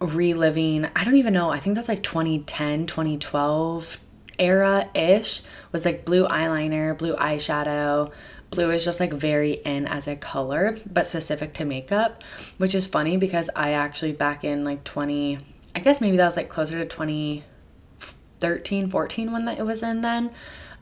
reliving, 0.00 0.88
I 0.96 1.04
don't 1.04 1.16
even 1.16 1.32
know, 1.32 1.50
I 1.50 1.58
think 1.58 1.76
that's 1.76 1.88
like 1.88 2.02
2010, 2.02 2.86
2012 2.86 3.98
era 4.38 4.90
ish 4.94 5.42
was 5.70 5.84
like 5.84 6.04
blue 6.04 6.26
eyeliner, 6.26 6.96
blue 6.96 7.14
eyeshadow, 7.16 8.12
blue 8.52 8.70
is 8.70 8.84
just 8.84 9.00
like 9.00 9.12
very 9.12 9.54
in 9.64 9.86
as 9.86 10.06
a 10.06 10.14
color, 10.14 10.76
but 10.90 11.06
specific 11.06 11.52
to 11.54 11.64
makeup, 11.64 12.22
which 12.58 12.74
is 12.74 12.86
funny 12.86 13.16
because 13.16 13.50
I 13.56 13.72
actually 13.72 14.12
back 14.12 14.44
in 14.44 14.64
like 14.64 14.84
20 14.84 15.40
I 15.74 15.80
guess 15.80 16.00
maybe 16.00 16.16
that 16.16 16.24
was 16.24 16.36
like 16.36 16.48
closer 16.48 16.78
to 16.78 16.84
2013, 16.84 18.90
14 18.90 19.32
when 19.32 19.44
that 19.46 19.58
it 19.58 19.66
was 19.66 19.82
in 19.82 20.02
then. 20.02 20.30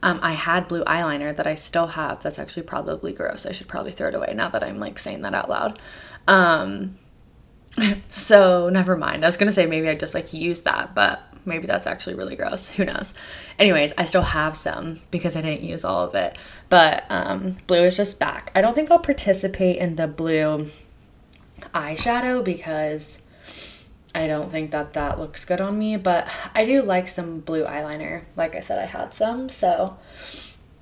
Um, 0.03 0.19
I 0.21 0.33
had 0.33 0.67
blue 0.67 0.83
eyeliner 0.85 1.35
that 1.35 1.45
I 1.45 1.55
still 1.55 1.87
have. 1.87 2.23
That's 2.23 2.39
actually 2.39 2.63
probably 2.63 3.13
gross. 3.13 3.45
I 3.45 3.51
should 3.51 3.67
probably 3.67 3.91
throw 3.91 4.09
it 4.09 4.15
away 4.15 4.33
now 4.35 4.49
that 4.49 4.63
I'm 4.63 4.79
like 4.79 4.97
saying 4.97 5.21
that 5.21 5.35
out 5.35 5.49
loud. 5.49 5.79
Um, 6.27 6.97
so 8.09 8.69
never 8.69 8.97
mind. 8.97 9.23
I 9.23 9.27
was 9.27 9.37
gonna 9.37 9.51
say 9.51 9.65
maybe 9.65 9.89
I 9.89 9.95
just 9.95 10.13
like 10.13 10.33
use 10.33 10.61
that, 10.61 10.93
but 10.95 11.31
maybe 11.45 11.67
that's 11.67 11.87
actually 11.87 12.15
really 12.15 12.35
gross. 12.35 12.69
Who 12.69 12.85
knows? 12.85 13.13
Anyways, 13.57 13.93
I 13.97 14.03
still 14.03 14.21
have 14.21 14.55
some 14.55 14.99
because 15.09 15.35
I 15.35 15.41
didn't 15.41 15.63
use 15.63 15.83
all 15.83 16.03
of 16.05 16.15
it. 16.15 16.37
But 16.69 17.05
um, 17.09 17.57
blue 17.67 17.83
is 17.83 17.97
just 17.97 18.19
back. 18.19 18.51
I 18.55 18.61
don't 18.61 18.73
think 18.73 18.91
I'll 18.91 18.99
participate 18.99 19.77
in 19.77 19.95
the 19.95 20.07
blue 20.07 20.67
eyeshadow 21.73 22.43
because 22.43 23.19
I 24.13 24.27
don't 24.27 24.51
think 24.51 24.71
that 24.71 24.93
that 24.93 25.19
looks 25.19 25.45
good 25.45 25.61
on 25.61 25.79
me. 25.79 25.97
But 25.97 26.27
I 26.53 26.65
do 26.65 26.81
like 26.83 27.07
some 27.07 27.39
blue 27.39 27.65
eyeliner. 27.65 28.23
Like 28.35 28.55
I 28.55 28.59
said, 28.59 28.79
I 28.79 28.85
had 28.85 29.13
some, 29.13 29.49
so 29.49 29.97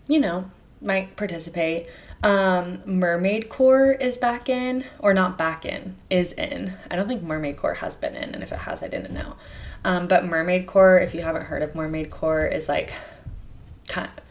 you 0.07 0.19
know, 0.19 0.49
might 0.81 1.15
participate. 1.15 1.87
Um, 2.21 2.81
Mermaid 2.85 3.47
Core 3.47 3.93
is 3.93 4.17
back 4.17 4.49
in, 4.49 4.83
or 4.99 5.13
not 5.13 5.37
back 5.37 5.65
in, 5.65 5.95
is 6.09 6.33
in. 6.33 6.73
I 6.91 6.95
don't 6.95 7.07
think 7.07 7.23
Mermaid 7.23 7.57
Core 7.57 7.75
has 7.75 7.95
been 7.95 8.15
in, 8.15 8.33
and 8.33 8.43
if 8.43 8.51
it 8.51 8.59
has, 8.59 8.83
I 8.83 8.89
didn't 8.89 9.13
know. 9.13 9.35
Um, 9.85 10.07
but 10.07 10.25
Mermaid 10.25 10.67
Core, 10.67 10.99
if 10.99 11.13
you 11.13 11.21
haven't 11.21 11.43
heard 11.43 11.63
of 11.63 11.75
Mermaid 11.75 12.09
Core, 12.09 12.45
is 12.45 12.67
like 12.67 12.93
kind. 13.87 14.11
Of, 14.11 14.23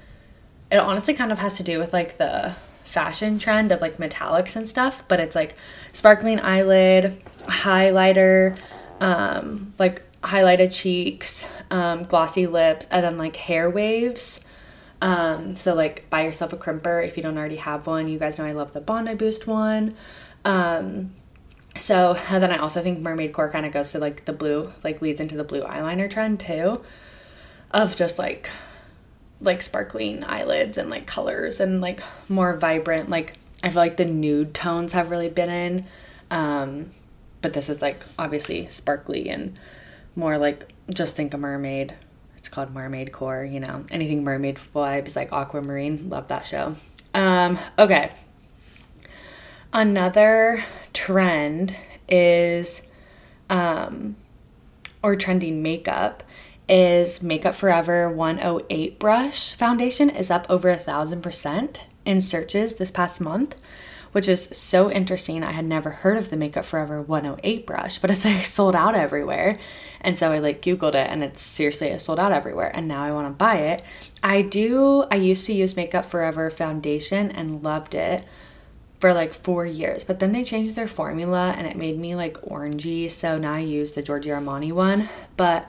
it 0.70 0.76
honestly 0.76 1.14
kind 1.14 1.32
of 1.32 1.38
has 1.38 1.56
to 1.56 1.62
do 1.62 1.78
with 1.78 1.94
like 1.94 2.18
the 2.18 2.54
fashion 2.84 3.38
trend 3.38 3.72
of 3.72 3.80
like 3.80 3.96
metallics 3.96 4.54
and 4.54 4.68
stuff, 4.68 5.02
but 5.08 5.18
it's 5.18 5.34
like 5.34 5.56
sparkling 5.92 6.40
eyelid, 6.40 7.22
highlighter, 7.38 8.58
um, 9.00 9.72
like 9.78 10.02
highlighted 10.22 10.74
cheeks, 10.74 11.46
um, 11.70 12.02
glossy 12.02 12.46
lips, 12.46 12.86
and 12.90 13.04
then 13.04 13.16
like 13.16 13.36
hair 13.36 13.70
waves. 13.70 14.40
Um, 15.00 15.54
so 15.54 15.74
like 15.74 16.08
buy 16.10 16.22
yourself 16.22 16.52
a 16.52 16.56
crimper 16.56 17.06
if 17.06 17.16
you 17.16 17.22
don't 17.22 17.38
already 17.38 17.56
have 17.56 17.86
one. 17.86 18.08
You 18.08 18.18
guys 18.18 18.38
know 18.38 18.44
I 18.44 18.52
love 18.52 18.72
the 18.72 18.80
Bondi 18.80 19.14
Boost 19.14 19.46
one. 19.46 19.94
Um, 20.44 21.14
so 21.76 22.14
and 22.30 22.42
then 22.42 22.50
I 22.50 22.56
also 22.56 22.82
think 22.82 23.00
Mermaid 23.00 23.32
Core 23.32 23.50
kind 23.50 23.66
of 23.66 23.72
goes 23.72 23.92
to 23.92 23.98
like 23.98 24.24
the 24.24 24.32
blue, 24.32 24.72
like 24.82 25.00
leads 25.00 25.20
into 25.20 25.36
the 25.36 25.44
blue 25.44 25.62
eyeliner 25.62 26.10
trend 26.10 26.40
too, 26.40 26.82
of 27.70 27.96
just 27.96 28.18
like 28.18 28.50
like 29.40 29.62
sparkling 29.62 30.24
eyelids 30.24 30.76
and 30.76 30.90
like 30.90 31.06
colors 31.06 31.60
and 31.60 31.80
like 31.80 32.02
more 32.28 32.56
vibrant. 32.56 33.08
Like 33.08 33.34
I 33.62 33.70
feel 33.70 33.78
like 33.78 33.96
the 33.96 34.04
nude 34.04 34.54
tones 34.54 34.92
have 34.92 35.10
really 35.10 35.28
been 35.28 35.50
in, 35.50 35.84
um, 36.30 36.90
but 37.40 37.52
this 37.52 37.68
is 37.68 37.80
like 37.80 38.02
obviously 38.18 38.68
sparkly 38.68 39.28
and 39.28 39.56
more 40.16 40.38
like 40.38 40.72
just 40.90 41.14
think 41.14 41.32
a 41.34 41.38
mermaid 41.38 41.94
it's 42.48 42.54
called 42.54 42.72
Mermaid 42.72 43.12
Core, 43.12 43.44
you 43.44 43.60
know, 43.60 43.84
anything 43.90 44.24
mermaid 44.24 44.56
vibes 44.56 45.14
like 45.14 45.30
Aquamarine. 45.30 46.08
Love 46.08 46.28
that 46.28 46.46
show. 46.46 46.76
Um, 47.12 47.58
okay. 47.78 48.12
Another 49.70 50.64
trend 50.94 51.76
is, 52.08 52.80
um, 53.50 54.16
or 55.02 55.14
trending 55.14 55.62
makeup 55.62 56.22
is 56.70 57.22
Makeup 57.22 57.54
Forever 57.54 58.10
108 58.10 58.98
brush 58.98 59.52
foundation 59.52 60.08
is 60.08 60.30
up 60.30 60.46
over 60.48 60.70
a 60.70 60.76
thousand 60.76 61.20
percent 61.20 61.82
in 62.06 62.18
searches 62.18 62.76
this 62.76 62.90
past 62.90 63.20
month 63.20 63.56
which 64.12 64.28
is 64.28 64.48
so 64.52 64.90
interesting. 64.90 65.42
I 65.44 65.52
had 65.52 65.64
never 65.64 65.90
heard 65.90 66.16
of 66.16 66.30
the 66.30 66.36
Makeup 66.36 66.64
Forever 66.64 67.02
108 67.02 67.66
brush, 67.66 67.98
but 67.98 68.10
it's 68.10 68.24
like 68.26 68.44
sold 68.44 68.74
out 68.74 68.96
everywhere. 68.96 69.56
And 70.00 70.18
so 70.18 70.32
I 70.32 70.38
like 70.38 70.62
Googled 70.62 70.94
it 70.94 71.10
and 71.10 71.22
it's 71.22 71.42
seriously 71.42 71.88
it's 71.88 72.04
sold 72.04 72.18
out 72.18 72.32
everywhere. 72.32 72.70
And 72.74 72.88
now 72.88 73.02
I 73.04 73.12
want 73.12 73.26
to 73.26 73.36
buy 73.36 73.56
it. 73.56 73.84
I 74.22 74.42
do, 74.42 75.04
I 75.10 75.16
used 75.16 75.46
to 75.46 75.52
use 75.52 75.76
Makeup 75.76 76.04
Forever 76.04 76.50
foundation 76.50 77.30
and 77.30 77.62
loved 77.62 77.94
it 77.94 78.24
for 79.00 79.14
like 79.14 79.32
four 79.32 79.64
years, 79.64 80.02
but 80.02 80.18
then 80.18 80.32
they 80.32 80.42
changed 80.42 80.74
their 80.74 80.88
formula 80.88 81.54
and 81.56 81.66
it 81.66 81.76
made 81.76 81.98
me 81.98 82.14
like 82.14 82.34
orangey. 82.42 83.10
So 83.10 83.38
now 83.38 83.54
I 83.54 83.60
use 83.60 83.94
the 83.94 84.02
Giorgio 84.02 84.38
Armani 84.38 84.72
one. 84.72 85.08
But 85.36 85.68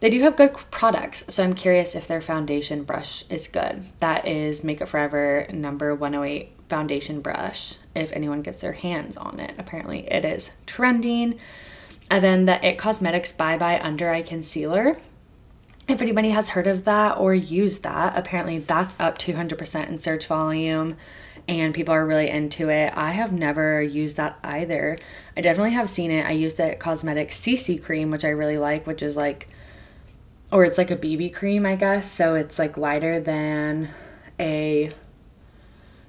they 0.00 0.10
do 0.10 0.20
have 0.20 0.36
good 0.36 0.54
products, 0.70 1.24
so 1.32 1.42
I'm 1.42 1.54
curious 1.54 1.94
if 1.94 2.06
their 2.06 2.20
foundation 2.20 2.82
brush 2.82 3.24
is 3.30 3.48
good. 3.48 3.84
That 4.00 4.26
is 4.26 4.62
Makeup 4.62 4.88
Forever 4.88 5.46
number 5.50 5.94
108 5.94 6.63
foundation 6.74 7.20
brush 7.20 7.76
if 7.94 8.10
anyone 8.10 8.42
gets 8.42 8.60
their 8.60 8.72
hands 8.72 9.16
on 9.16 9.38
it. 9.38 9.54
Apparently, 9.58 10.10
it 10.10 10.24
is 10.24 10.50
trending. 10.66 11.38
And 12.10 12.24
then 12.24 12.46
the 12.46 12.66
It 12.66 12.78
Cosmetics 12.78 13.30
Bye 13.30 13.56
Bye 13.56 13.78
Under 13.80 14.10
Eye 14.10 14.22
Concealer. 14.22 14.98
If 15.86 16.02
anybody 16.02 16.30
has 16.30 16.48
heard 16.48 16.66
of 16.66 16.82
that 16.84 17.16
or 17.16 17.32
used 17.32 17.84
that, 17.84 18.18
apparently 18.18 18.58
that's 18.58 18.96
up 18.98 19.18
200% 19.18 19.88
in 19.88 20.00
search 20.00 20.26
volume 20.26 20.96
and 21.46 21.72
people 21.72 21.94
are 21.94 22.04
really 22.04 22.28
into 22.28 22.70
it. 22.70 22.92
I 22.96 23.12
have 23.12 23.30
never 23.30 23.80
used 23.80 24.16
that 24.16 24.36
either. 24.42 24.98
I 25.36 25.42
definitely 25.42 25.74
have 25.74 25.88
seen 25.88 26.10
it. 26.10 26.26
I 26.26 26.32
used 26.32 26.56
the 26.56 26.74
Cosmetics 26.74 27.38
CC 27.40 27.80
cream, 27.80 28.10
which 28.10 28.24
I 28.24 28.30
really 28.30 28.58
like, 28.58 28.84
which 28.84 29.00
is 29.00 29.16
like, 29.16 29.48
or 30.50 30.64
it's 30.64 30.78
like 30.78 30.90
a 30.90 30.96
BB 30.96 31.34
cream, 31.34 31.66
I 31.66 31.76
guess. 31.76 32.10
So 32.10 32.34
it's 32.34 32.58
like 32.58 32.76
lighter 32.76 33.20
than 33.20 33.90
a 34.40 34.90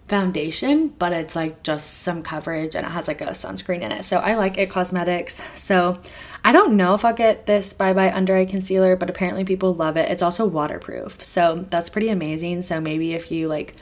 foundation, 0.08 0.90
but 0.90 1.14
it's 1.14 1.36
like 1.36 1.64
just 1.64 2.02
some 2.02 2.22
coverage 2.22 2.76
and 2.76 2.86
it 2.86 2.92
has 2.92 3.08
like 3.08 3.22
a 3.22 3.28
sunscreen 3.28 3.82
in 3.82 3.92
it. 3.92 4.06
So 4.06 4.18
I 4.18 4.36
like 4.36 4.58
It 4.58 4.70
Cosmetics. 4.70 5.42
So 5.56 6.00
I 6.44 6.52
don't 6.52 6.78
know 6.78 6.94
if 6.94 7.04
I'll 7.04 7.14
get 7.14 7.48
this 7.48 7.74
Bye 7.74 7.94
Bye 7.94 8.12
Under 8.12 8.36
Eye 8.36 8.46
Concealer, 8.46 8.96
but 8.96 9.10
apparently 9.10 9.44
people 9.44 9.74
love 9.74 9.98
it. 9.98 10.12
It's 10.12 10.22
also 10.22 10.46
waterproof. 10.46 11.24
So 11.24 11.66
that's 11.70 11.90
pretty 11.90 12.10
amazing. 12.10 12.62
So 12.62 12.80
maybe 12.80 13.14
if 13.14 13.32
you 13.32 13.48
like, 13.48 13.76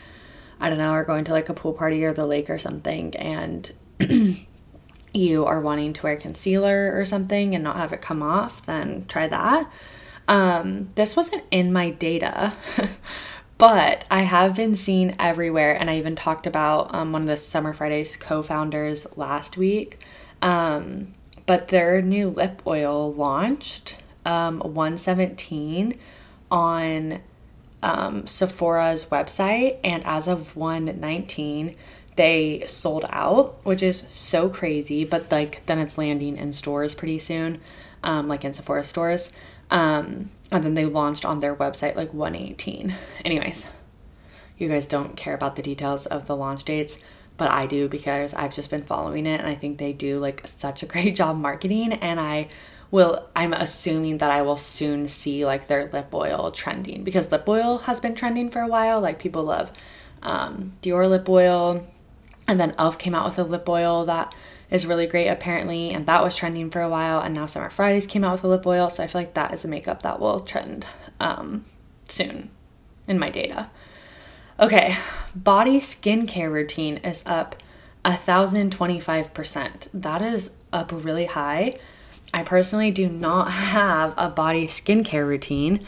I 0.60 0.70
don't 0.70 0.78
know, 0.78 0.92
are 0.92 1.04
going 1.04 1.26
to 1.26 1.34
like 1.34 1.50
a 1.50 1.54
pool 1.54 1.74
party 1.74 2.04
or 2.06 2.14
the 2.14 2.26
lake 2.26 2.50
or 2.50 2.58
something 2.58 3.16
and 3.18 3.72
you 5.14 5.46
are 5.46 5.60
wanting 5.60 5.94
to 5.94 6.04
wear 6.04 6.16
concealer 6.16 6.92
or 6.96 7.04
something 7.04 7.54
and 7.54 7.64
not 7.64 7.76
have 7.76 7.92
it 7.92 8.02
come 8.02 8.24
off, 8.24 8.66
then 8.66 9.06
try 9.08 9.28
that. 9.28 9.70
Um, 10.28 10.90
this 10.96 11.16
wasn't 11.16 11.44
in 11.52 11.74
my 11.74 11.90
data, 11.90 12.54
but 13.58 14.06
I 14.10 14.22
have 14.22 14.56
been 14.56 14.76
seen 14.76 15.16
everywhere, 15.20 15.74
and 15.74 15.90
I 15.90 15.98
even 15.98 16.16
talked 16.16 16.48
about 16.48 16.94
um, 16.94 17.12
one 17.12 17.24
of 17.24 17.28
the 17.28 17.38
Summer 17.38 17.74
Fridays 17.74 18.18
co 18.18 18.44
founders 18.44 19.08
last 19.16 19.58
week. 19.58 20.00
Um, 20.42 21.14
but 21.46 21.70
their 21.70 22.02
new 22.02 22.30
lip 22.30 22.62
oil 22.66 23.14
launched 23.14 23.98
um, 24.26 24.60
117 24.60 25.98
on 26.50 27.20
um, 27.82 28.28
Sephora's 28.28 29.06
website, 29.06 29.78
and 29.84 30.06
as 30.06 30.28
of 30.28 30.56
119, 30.56 31.76
they 32.16 32.64
sold 32.68 33.06
out, 33.10 33.60
which 33.66 33.84
is 33.84 34.06
so 34.10 34.50
crazy. 34.50 35.04
But 35.04 35.32
like, 35.32 35.66
then 35.66 35.80
it's 35.80 35.98
landing 35.98 36.38
in 36.38 36.54
stores 36.54 36.96
pretty 36.96 37.20
soon, 37.20 37.60
um, 38.04 38.28
like 38.28 38.46
in 38.46 38.54
Sephora 38.54 38.84
stores. 38.84 39.32
Um, 39.70 40.30
and 40.54 40.64
then 40.64 40.76
they 40.76 40.86
launched 40.86 41.26
on 41.26 41.40
their 41.40 41.56
website 41.56 41.96
like 41.96 42.14
118. 42.14 42.96
Anyways, 43.26 43.66
you 44.58 44.70
guys 44.70 44.86
don't 44.86 45.18
care 45.18 45.34
about 45.34 45.56
the 45.56 45.64
details 45.64 46.06
of 46.06 46.28
the 46.28 46.36
launch 46.36 46.64
dates, 46.64 47.00
but 47.38 47.50
I 47.50 47.66
do 47.66 47.90
because 47.90 48.36
I've 48.36 48.54
just 48.54 48.70
been 48.70 48.84
following 48.84 49.26
it 49.26 49.40
and 49.40 49.48
I 49.48 49.56
think 49.56 49.80
they 49.80 49.94
do 49.94 50.20
like 50.20 50.48
such 50.48 50.84
a 50.84 50.86
great 50.86 51.16
job 51.22 51.38
marketing 51.38 51.94
and 51.94 52.20
I 52.20 52.50
will 52.92 53.28
I'm 53.36 53.54
assuming 53.54 54.20
that 54.20 54.30
I 54.30 54.44
will 54.44 54.56
soon 54.56 55.08
see 55.08 55.44
like 55.44 55.66
their 55.66 55.90
lip 55.92 56.14
oil 56.14 56.52
trending 56.52 57.04
because 57.04 57.32
lip 57.32 57.50
oil 57.50 57.80
has 57.80 58.00
been 58.00 58.14
trending 58.14 58.52
for 58.52 58.62
a 58.62 58.68
while. 58.68 59.02
Like 59.02 59.18
people 59.18 59.44
love 59.44 59.72
um, 60.22 60.74
Dior 60.84 61.10
lip 61.10 61.28
oil, 61.28 61.88
and 62.48 62.60
then 62.60 62.76
Elf 62.78 63.00
came 63.00 63.16
out 63.16 63.26
with 63.26 63.40
a 63.40 63.44
lip 63.44 63.68
oil 63.68 64.06
that 64.06 64.36
is 64.74 64.88
really 64.88 65.06
great 65.06 65.28
apparently, 65.28 65.92
and 65.92 66.08
that 66.08 66.24
was 66.24 66.36
trending 66.36 66.70
for 66.72 66.82
a 66.82 66.90
while. 66.90 67.22
And 67.22 67.34
now 67.34 67.46
Summer 67.46 67.70
Fridays 67.70 68.08
came 68.08 68.26
out 68.26 68.34
with 68.34 68.44
a 68.44 68.48
lip 68.48 68.66
oil, 68.66 68.90
so 68.90 69.04
I 69.04 69.08
feel 69.08 69.22
like 69.22 69.36
that 69.36 69.54
is 69.54 69.64
a 69.64 69.68
makeup 69.70 70.02
that 70.02 70.20
will 70.20 70.42
trend 70.42 70.86
um, 71.22 71.64
soon 72.10 72.50
in 73.08 73.20
my 73.20 73.30
data. 73.30 73.70
Okay, 74.60 74.98
body 75.36 75.80
skincare 75.80 76.52
routine 76.52 76.98
is 76.98 77.24
up 77.26 77.56
a 78.04 78.18
thousand 78.18 78.72
twenty 78.72 79.00
five 79.00 79.34
percent. 79.34 79.90
That 79.94 80.22
is 80.22 80.52
up 80.74 80.92
really 80.92 81.26
high. 81.28 81.78
I 82.34 82.42
personally 82.42 82.90
do 82.90 83.08
not 83.10 83.52
have 83.52 84.16
a 84.18 84.28
body 84.28 84.66
skincare 84.66 85.28
routine, 85.28 85.86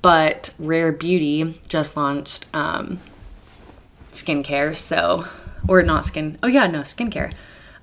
but 0.00 0.54
Rare 0.60 0.92
Beauty 0.92 1.60
just 1.66 1.96
launched 1.96 2.46
um, 2.54 3.00
skincare, 4.10 4.76
so 4.76 5.26
or 5.66 5.82
not 5.82 6.04
skin. 6.04 6.38
Oh 6.40 6.46
yeah, 6.46 6.68
no 6.68 6.82
skincare 6.82 7.32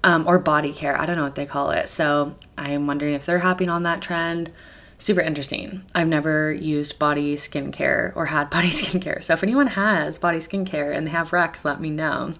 um, 0.05 0.27
or 0.27 0.37
body 0.37 0.71
care. 0.71 0.97
I 0.97 1.07
don't 1.07 1.17
know 1.17 1.23
what 1.23 1.33
they 1.33 1.47
call 1.47 1.71
it. 1.71 1.89
So 1.89 2.35
I'm 2.59 2.85
wondering 2.85 3.15
if 3.15 3.25
they're 3.25 3.39
hopping 3.39 3.69
on 3.69 3.81
that 3.83 4.01
trend. 4.01 4.51
Super 4.99 5.19
interesting. 5.19 5.83
I've 5.95 6.07
never 6.07 6.53
used 6.53 6.99
body 6.99 7.35
skincare 7.35 8.15
or 8.15 8.27
had 8.27 8.49
body 8.51 8.69
skincare. 8.69 9.23
So 9.23 9.33
if 9.33 9.41
anyone 9.41 9.67
has 9.67 10.19
body 10.19 10.37
skincare 10.37 10.95
and 10.95 11.07
they 11.07 11.11
have 11.11 11.33
Rex, 11.33 11.65
let 11.65 11.81
me 11.81 11.89
know. 11.89 12.35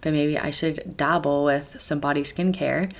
But 0.00 0.12
maybe 0.12 0.38
I 0.38 0.50
should 0.50 0.96
dabble 0.96 1.42
with 1.44 1.80
some 1.80 1.98
body 1.98 2.22
skincare. 2.22 2.92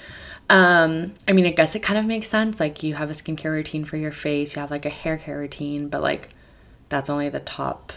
Um, 0.51 1.15
I 1.29 1.33
mean, 1.33 1.47
I 1.47 1.53
guess 1.53 1.77
it 1.77 1.85
kind 1.85 1.99
of 1.99 2.05
makes 2.05 2.27
sense. 2.27 2.59
Like 2.59 2.83
you 2.83 2.95
have 2.95 3.11
a 3.11 3.15
skincare 3.15 3.53
routine 3.53 3.85
for 3.85 3.97
your 3.99 4.13
face, 4.13 4.57
you 4.57 4.61
have 4.61 4.73
like 4.73 4.85
a 4.85 4.91
hair 4.91 5.17
care 5.17 5.39
routine, 5.39 5.89
but 5.89 6.03
like 6.03 6.31
that's 6.89 7.09
only 7.09 7.29
the 7.29 7.41
top 7.41 7.93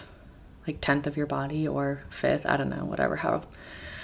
like 0.67 0.81
tenth 0.81 1.07
of 1.07 1.17
your 1.17 1.25
body 1.25 1.67
or 1.67 2.03
fifth. 2.11 2.45
I 2.45 2.57
don't 2.57 2.69
know, 2.69 2.85
whatever, 2.85 3.15
how 3.15 3.41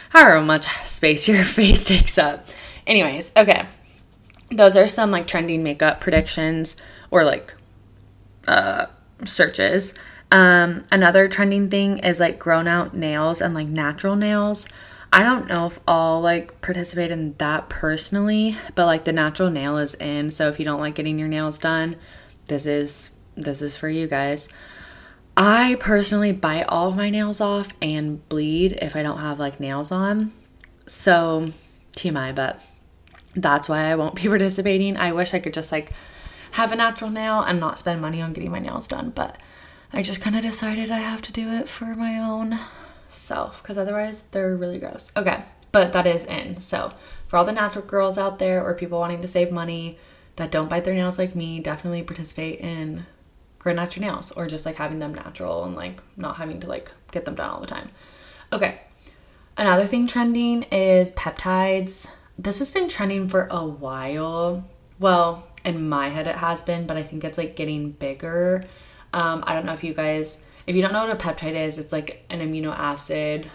however 0.10 0.42
much 0.42 0.68
space 0.86 1.28
your 1.28 1.44
face 1.44 1.86
takes 1.86 2.18
up. 2.18 2.48
Anyways, 2.86 3.32
okay. 3.36 3.68
Those 4.50 4.78
are 4.78 4.88
some 4.88 5.12
like 5.12 5.28
trending 5.28 5.64
makeup 5.64 6.00
predictions 6.00 6.78
or 7.12 7.24
like 7.24 7.54
uh 8.48 8.88
searches. 9.26 9.94
Um, 10.32 10.84
another 10.92 11.28
trending 11.28 11.70
thing 11.70 12.00
is 12.00 12.20
like 12.20 12.38
grown 12.38 12.68
out 12.68 12.94
nails 12.94 13.42
and 13.42 13.54
like 13.54 13.68
natural 13.68 14.16
nails. 14.16 14.68
I 15.12 15.24
don't 15.24 15.48
know 15.48 15.68
if 15.68 15.80
I'll 15.88 16.20
like 16.20 16.60
participate 16.62 17.12
in 17.12 17.36
that 17.38 17.70
personally, 17.70 18.58
but 18.76 18.86
like 18.86 19.06
the 19.06 19.14
natural 19.14 19.50
nail 19.50 19.78
is 19.78 19.96
in. 19.96 20.32
So 20.32 20.50
if 20.50 20.60
you 20.60 20.66
don't 20.66 20.82
like 20.82 20.96
getting 20.96 21.18
your 21.18 21.30
nails 21.30 21.58
done, 21.58 21.96
this 22.48 22.66
is 22.66 23.12
this 23.36 23.62
is 23.62 23.76
for 23.76 23.88
you 23.88 24.08
guys. 24.08 24.50
I 25.40 25.78
personally 25.80 26.32
bite 26.32 26.64
all 26.64 26.90
of 26.90 26.98
my 26.98 27.12
nails 27.12 27.40
off 27.40 27.72
and 27.80 28.28
bleed 28.28 28.74
if 28.82 28.96
I 28.96 29.04
don't 29.04 29.20
have 29.20 29.38
like 29.38 29.60
nails 29.60 29.92
on. 29.92 30.34
So 30.88 31.52
TMI, 31.96 32.34
but 32.34 32.60
that's 33.36 33.70
why 33.70 33.84
I 33.84 33.96
won't 33.96 34.16
be 34.16 34.24
participating. 34.28 34.98
I 34.98 35.12
wish 35.12 35.36
I 35.36 35.40
could 35.40 35.54
just 35.54 35.72
like 35.72 35.92
have 36.54 36.72
a 36.72 36.76
natural 36.76 37.12
nail 37.12 37.42
and 37.42 37.60
not 37.60 37.78
spend 37.78 38.02
money 38.02 38.20
on 38.20 38.34
getting 38.34 38.50
my 38.50 38.58
nails 38.58 38.88
done, 38.88 39.12
but 39.12 39.38
I 39.94 40.02
just 40.02 40.22
kind 40.22 40.36
of 40.36 40.42
decided 40.42 40.90
I 40.90 40.98
have 40.98 41.22
to 41.22 41.32
do 41.32 41.52
it 41.52 41.70
for 41.70 41.96
my 41.96 42.18
own 42.18 42.60
self 43.08 43.62
because 43.62 43.78
otherwise 43.78 44.24
they're 44.32 44.56
really 44.56 44.80
gross. 44.80 45.12
Okay, 45.16 45.44
but 45.72 45.94
that 45.94 46.08
is 46.08 46.26
in. 46.26 46.60
So, 46.60 46.94
for 47.28 47.38
all 47.38 47.46
the 47.46 47.52
natural 47.52 47.86
girls 47.86 48.18
out 48.18 48.40
there 48.40 48.64
or 48.64 48.74
people 48.74 48.98
wanting 49.00 49.22
to 49.22 49.28
save 49.28 49.52
money 49.52 50.00
that 50.38 50.50
don't 50.50 50.68
bite 50.68 50.84
their 50.84 50.96
nails 50.96 51.20
like 51.20 51.36
me, 51.36 51.60
definitely 51.60 52.02
participate 52.02 52.60
in 52.60 53.06
growing 53.68 53.80
out 53.80 53.98
your 53.98 54.06
nails 54.06 54.32
or 54.32 54.48
just 54.48 54.66
like 54.66 54.78
having 54.78 55.00
them 55.00 55.14
natural 55.14 55.66
and 55.66 55.76
like 55.76 56.02
not 56.16 56.38
having 56.38 56.58
to 56.62 56.68
like 56.68 56.90
get 57.12 57.26
them 57.26 57.36
done 57.36 57.50
all 57.50 57.60
the 57.60 57.68
time. 57.68 57.90
Okay, 58.54 58.80
another 59.58 59.86
thing 59.86 60.08
trending 60.08 60.64
is 60.72 61.12
peptides. 61.12 62.08
This 62.38 62.60
has 62.60 62.72
been 62.72 62.88
trending 62.88 63.28
for 63.28 63.46
a 63.52 63.66
while. 63.66 64.66
Well, 65.00 65.46
in 65.66 65.90
my 65.90 66.08
head, 66.08 66.28
it 66.28 66.38
has 66.38 66.64
been, 66.64 66.88
but 66.88 66.96
I 66.96 67.04
think 67.04 67.26
it's 67.26 67.38
like 67.38 67.58
getting 67.58 67.92
bigger. 67.92 68.64
Um, 69.12 69.44
I 69.46 69.54
don't 69.54 69.66
know 69.66 69.74
if 69.74 69.84
you 69.84 69.94
guys 69.94 70.38
if 70.66 70.78
you 70.78 70.82
don't 70.82 70.94
know 70.94 71.06
what 71.06 71.12
a 71.12 71.16
peptide 71.16 71.56
is, 71.56 71.78
it's 71.78 71.92
like 71.92 72.26
an 72.30 72.40
amino 72.40 72.74
acid, 72.78 73.50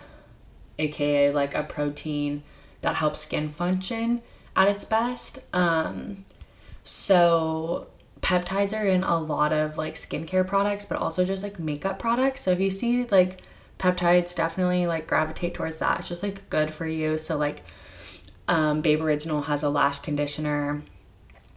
aka 0.79 1.33
like 1.33 1.55
a 1.55 1.63
protein 1.63 2.43
that 2.83 2.97
helps 2.97 3.21
skin 3.21 3.49
function 3.49 4.21
at 4.55 4.69
its 4.69 4.85
best. 4.85 5.39
Um, 5.55 6.25
so 6.83 7.87
peptides 8.23 8.73
are 8.73 8.87
in 8.87 9.03
a 9.03 9.19
lot 9.19 9.53
of 9.53 9.77
like 9.77 9.95
skincare 9.95 10.47
products, 10.47 10.87
but 10.87 10.97
also 10.99 11.25
just 11.25 11.43
like 11.43 11.59
makeup 11.59 11.99
products. 11.99 12.43
So 12.43 12.53
if 12.53 12.61
you 12.61 12.71
see 12.71 13.05
like 13.07 13.43
peptides, 13.79 14.35
definitely 14.35 14.87
like 14.87 15.07
gravitate 15.07 15.55
towards 15.55 15.79
that. 15.81 15.99
It's 15.99 16.09
just 16.09 16.23
like 16.23 16.49
good 16.49 16.73
for 16.73 16.87
you. 16.87 17.19
So 17.19 17.37
like 17.37 17.65
um, 18.49 18.81
Babe 18.81 19.03
Original 19.03 19.43
has 19.43 19.63
a 19.63 19.69
lash 19.69 19.99
conditioner 19.99 20.83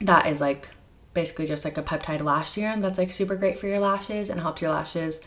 that 0.02 0.26
is 0.26 0.42
like 0.42 0.70
basically 1.14 1.46
just 1.46 1.64
like 1.64 1.78
a 1.78 1.84
peptide 1.84 2.22
lash 2.22 2.52
serum 2.52 2.82
that's 2.82 3.00
like 3.00 3.12
super 3.12 3.36
great 3.36 3.58
for 3.58 3.68
your 3.68 3.80
lashes 3.80 4.30
and 4.30 4.42
helps 4.42 4.62
your 4.62 4.72
lashes 4.72 5.20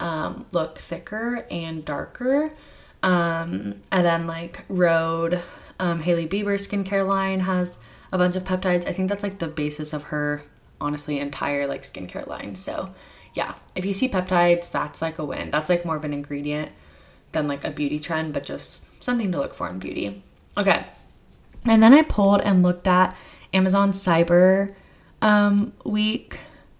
um, 0.00 0.46
look 0.50 0.78
thicker 0.78 1.46
and 1.50 1.84
darker. 1.84 2.52
Um, 3.02 3.82
and 3.92 4.04
then 4.04 4.26
like 4.26 4.64
Rhode, 4.68 5.42
um, 5.78 6.00
Hailey 6.00 6.26
Bieber 6.26 6.58
skincare 6.58 7.06
line 7.06 7.40
has 7.40 7.76
a 8.10 8.18
bunch 8.18 8.34
of 8.34 8.44
peptides. 8.44 8.86
I 8.86 8.92
think 8.92 9.10
that's 9.10 9.22
like 9.22 9.38
the 9.38 9.46
basis 9.46 9.92
of 9.92 10.04
her 10.04 10.42
honestly 10.80 11.18
entire 11.18 11.66
like 11.66 11.82
skincare 11.82 12.26
line. 12.26 12.54
So 12.54 12.94
yeah, 13.34 13.54
if 13.74 13.84
you 13.84 13.92
see 13.92 14.08
peptides, 14.08 14.70
that's 14.70 15.02
like 15.02 15.18
a 15.18 15.24
win. 15.24 15.50
That's 15.50 15.68
like 15.68 15.84
more 15.84 15.96
of 15.96 16.04
an 16.04 16.12
ingredient 16.12 16.72
than 17.32 17.46
like 17.46 17.64
a 17.64 17.70
beauty 17.70 18.00
trend, 18.00 18.32
but 18.32 18.42
just 18.42 19.02
something 19.02 19.30
to 19.32 19.38
look 19.38 19.54
for 19.54 19.68
in 19.68 19.78
beauty. 19.78 20.22
Okay. 20.56 20.86
And 21.66 21.82
then 21.82 21.92
I 21.92 22.02
pulled 22.02 22.40
and 22.40 22.62
looked 22.62 22.86
at 22.86 23.16
Amazon 23.52 23.92
Cyber 23.92 24.74
um, 25.20 25.72
week 25.84 26.38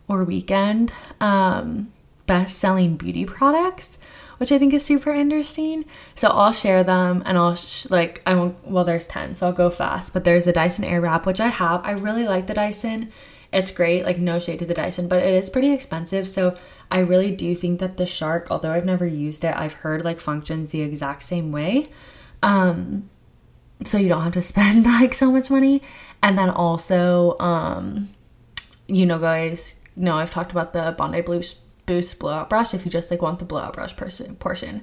or 0.09 0.25
weekend. 0.25 0.93
Um, 1.21 1.93
best 2.27 2.59
selling 2.59 2.97
beauty 2.97 3.25
products, 3.25 3.99
which 4.39 4.53
I 4.53 4.59
think 4.59 4.75
is 4.75 4.85
super 4.85 5.13
interesting. 5.13 5.85
So 6.15 6.29
I'll 6.29 6.53
share 6.53 6.85
them 6.85 7.23
and 7.25 7.39
I'll 7.39 7.55
sh- 7.55 7.87
like, 7.89 8.23
I 8.27 8.35
won't, 8.35 8.67
well, 8.67 8.85
there's 8.85 9.07
10, 9.07 9.35
so 9.35 9.47
I'll 9.47 9.53
go 9.53 9.71
fast. 9.71 10.13
But 10.13 10.25
there's 10.25 10.45
the 10.45 10.53
Dyson 10.53 10.85
Airwrap, 10.85 11.25
which 11.25 11.41
I 11.41 11.49
have. 11.49 11.85
I 11.85 11.93
really 11.93 12.27
like 12.27 12.47
the 12.47 12.55
Dyson. 12.55 13.13
It's 13.53 13.71
great, 13.71 14.05
like, 14.05 14.19
no 14.19 14.39
shade 14.39 14.59
to 14.59 14.67
the 14.67 14.75
Dyson, 14.75 15.09
but 15.09 15.23
it 15.23 15.35
is 15.35 15.51
pretty 15.51 15.73
expensive. 15.73 16.29
So 16.29 16.55
I 16.91 16.99
really 16.99 17.31
do 17.31 17.55
think 17.55 17.81
that 17.81 17.97
the 17.97 18.07
Shark, 18.07 18.49
although 18.51 18.73
I've 18.73 18.85
never 18.85 19.07
used 19.07 19.45
it, 19.45 19.55
I've 19.57 19.75
heard 19.75 20.05
like 20.05 20.21
functions 20.21 20.71
the 20.71 20.83
exact 20.83 21.23
same 21.23 21.53
way. 21.53 21.89
Um, 22.43 23.09
so 23.85 23.99
you 23.99 24.09
don't 24.09 24.23
have 24.23 24.35
to 24.35 24.43
spend 24.55 24.85
like 24.85 25.15
so 25.15 25.31
much 25.31 25.51
money. 25.51 25.83
And 26.23 26.37
then 26.37 26.51
also, 26.51 27.39
um, 27.39 28.11
you 28.89 29.07
know, 29.07 29.19
guys, 29.19 29.77
no, 29.95 30.17
I've 30.17 30.31
talked 30.31 30.53
about 30.53 30.73
the 30.73 30.95
Bondi 30.97 31.21
Blue 31.21 31.43
boost 31.87 32.19
blowout 32.19 32.51
brush 32.51 32.75
if 32.75 32.85
you 32.85 32.91
just 32.91 33.11
like 33.11 33.23
want 33.23 33.39
the 33.39 33.45
blowout 33.45 33.73
brush 33.73 33.97
person 33.97 34.35
portion. 34.37 34.83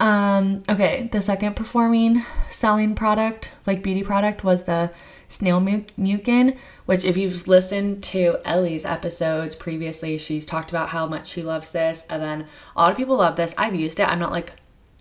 Um, 0.00 0.62
okay, 0.68 1.08
the 1.10 1.22
second 1.22 1.56
performing 1.56 2.24
selling 2.50 2.94
product, 2.94 3.52
like 3.66 3.82
beauty 3.82 4.02
product, 4.02 4.44
was 4.44 4.64
the 4.64 4.90
snail 5.28 5.60
mucin, 5.60 6.56
which 6.86 7.04
if 7.04 7.16
you've 7.16 7.46
listened 7.48 8.02
to 8.04 8.38
Ellie's 8.44 8.84
episodes 8.84 9.54
previously, 9.54 10.18
she's 10.18 10.46
talked 10.46 10.70
about 10.70 10.90
how 10.90 11.06
much 11.06 11.26
she 11.28 11.42
loves 11.42 11.70
this, 11.70 12.04
and 12.08 12.22
then 12.22 12.46
a 12.76 12.80
lot 12.80 12.90
of 12.90 12.96
people 12.96 13.16
love 13.16 13.36
this. 13.36 13.54
I've 13.56 13.74
used 13.74 14.00
it. 14.00 14.08
I'm 14.08 14.18
not 14.18 14.32
like 14.32 14.52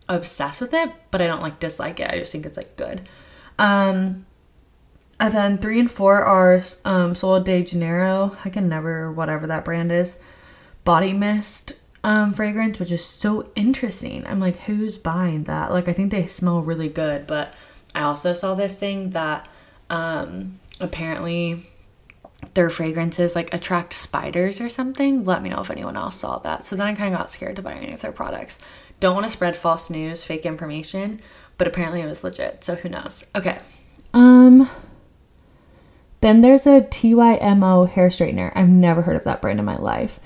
obsessed 0.09 0.61
with 0.61 0.73
it, 0.73 0.91
but 1.11 1.21
I 1.21 1.27
don't 1.27 1.41
like 1.41 1.59
dislike 1.59 1.99
it. 1.99 2.09
I 2.09 2.19
just 2.19 2.31
think 2.31 2.45
it's 2.45 2.57
like 2.57 2.75
good. 2.75 3.07
Um, 3.59 4.25
and 5.19 5.33
then 5.33 5.57
three 5.57 5.79
and 5.79 5.91
four 5.91 6.23
are 6.23 6.61
um, 6.85 7.13
Sol 7.13 7.39
de 7.39 7.63
Janeiro. 7.63 8.35
I 8.43 8.49
can 8.49 8.67
never 8.67 9.11
whatever 9.11 9.47
that 9.47 9.65
brand 9.65 9.91
is 9.91 10.19
body 10.83 11.13
mist 11.13 11.73
um, 12.03 12.33
fragrance, 12.33 12.79
which 12.79 12.91
is 12.91 13.03
so 13.03 13.49
interesting. 13.55 14.25
I'm 14.27 14.39
like, 14.39 14.57
who's 14.61 14.97
buying 14.97 15.45
that? 15.45 15.71
Like, 15.71 15.87
I 15.87 15.93
think 15.93 16.11
they 16.11 16.25
smell 16.25 16.61
really 16.61 16.89
good, 16.89 17.25
but 17.25 17.53
I 17.95 18.01
also 18.01 18.33
saw 18.33 18.53
this 18.55 18.75
thing 18.75 19.11
that 19.11 19.47
um, 19.93 20.59
apparently 20.81 21.63
their 22.55 22.69
fragrances 22.69 23.35
like 23.35 23.53
attract 23.53 23.93
spiders 23.93 24.59
or 24.59 24.67
something. 24.67 25.23
Let 25.23 25.43
me 25.43 25.49
know 25.49 25.61
if 25.61 25.69
anyone 25.69 25.95
else 25.95 26.17
saw 26.17 26.39
that. 26.39 26.63
So 26.63 26.75
then 26.75 26.87
I 26.87 26.95
kind 26.95 27.13
of 27.13 27.19
got 27.19 27.31
scared 27.31 27.55
to 27.57 27.61
buy 27.61 27.73
any 27.73 27.93
of 27.93 28.01
their 28.01 28.11
products. 28.11 28.57
Don't 28.99 29.13
want 29.13 29.25
to 29.25 29.29
spread 29.31 29.55
false 29.55 29.89
news, 29.89 30.23
fake 30.23 30.45
information, 30.45 31.21
but 31.57 31.67
apparently 31.67 32.01
it 32.01 32.07
was 32.07 32.23
legit. 32.23 32.63
So 32.63 32.75
who 32.75 32.89
knows? 32.89 33.25
Okay. 33.35 33.59
Um. 34.13 34.67
Then 36.21 36.41
there's 36.41 36.65
a 36.65 36.81
TYMO 36.81 37.89
hair 37.89 38.07
straightener. 38.07 38.51
I've 38.55 38.69
never 38.69 39.01
heard 39.01 39.17
of 39.17 39.25
that 39.25 39.41
brand 39.41 39.59
in 39.59 39.65
my 39.65 39.75
life. 39.75 40.19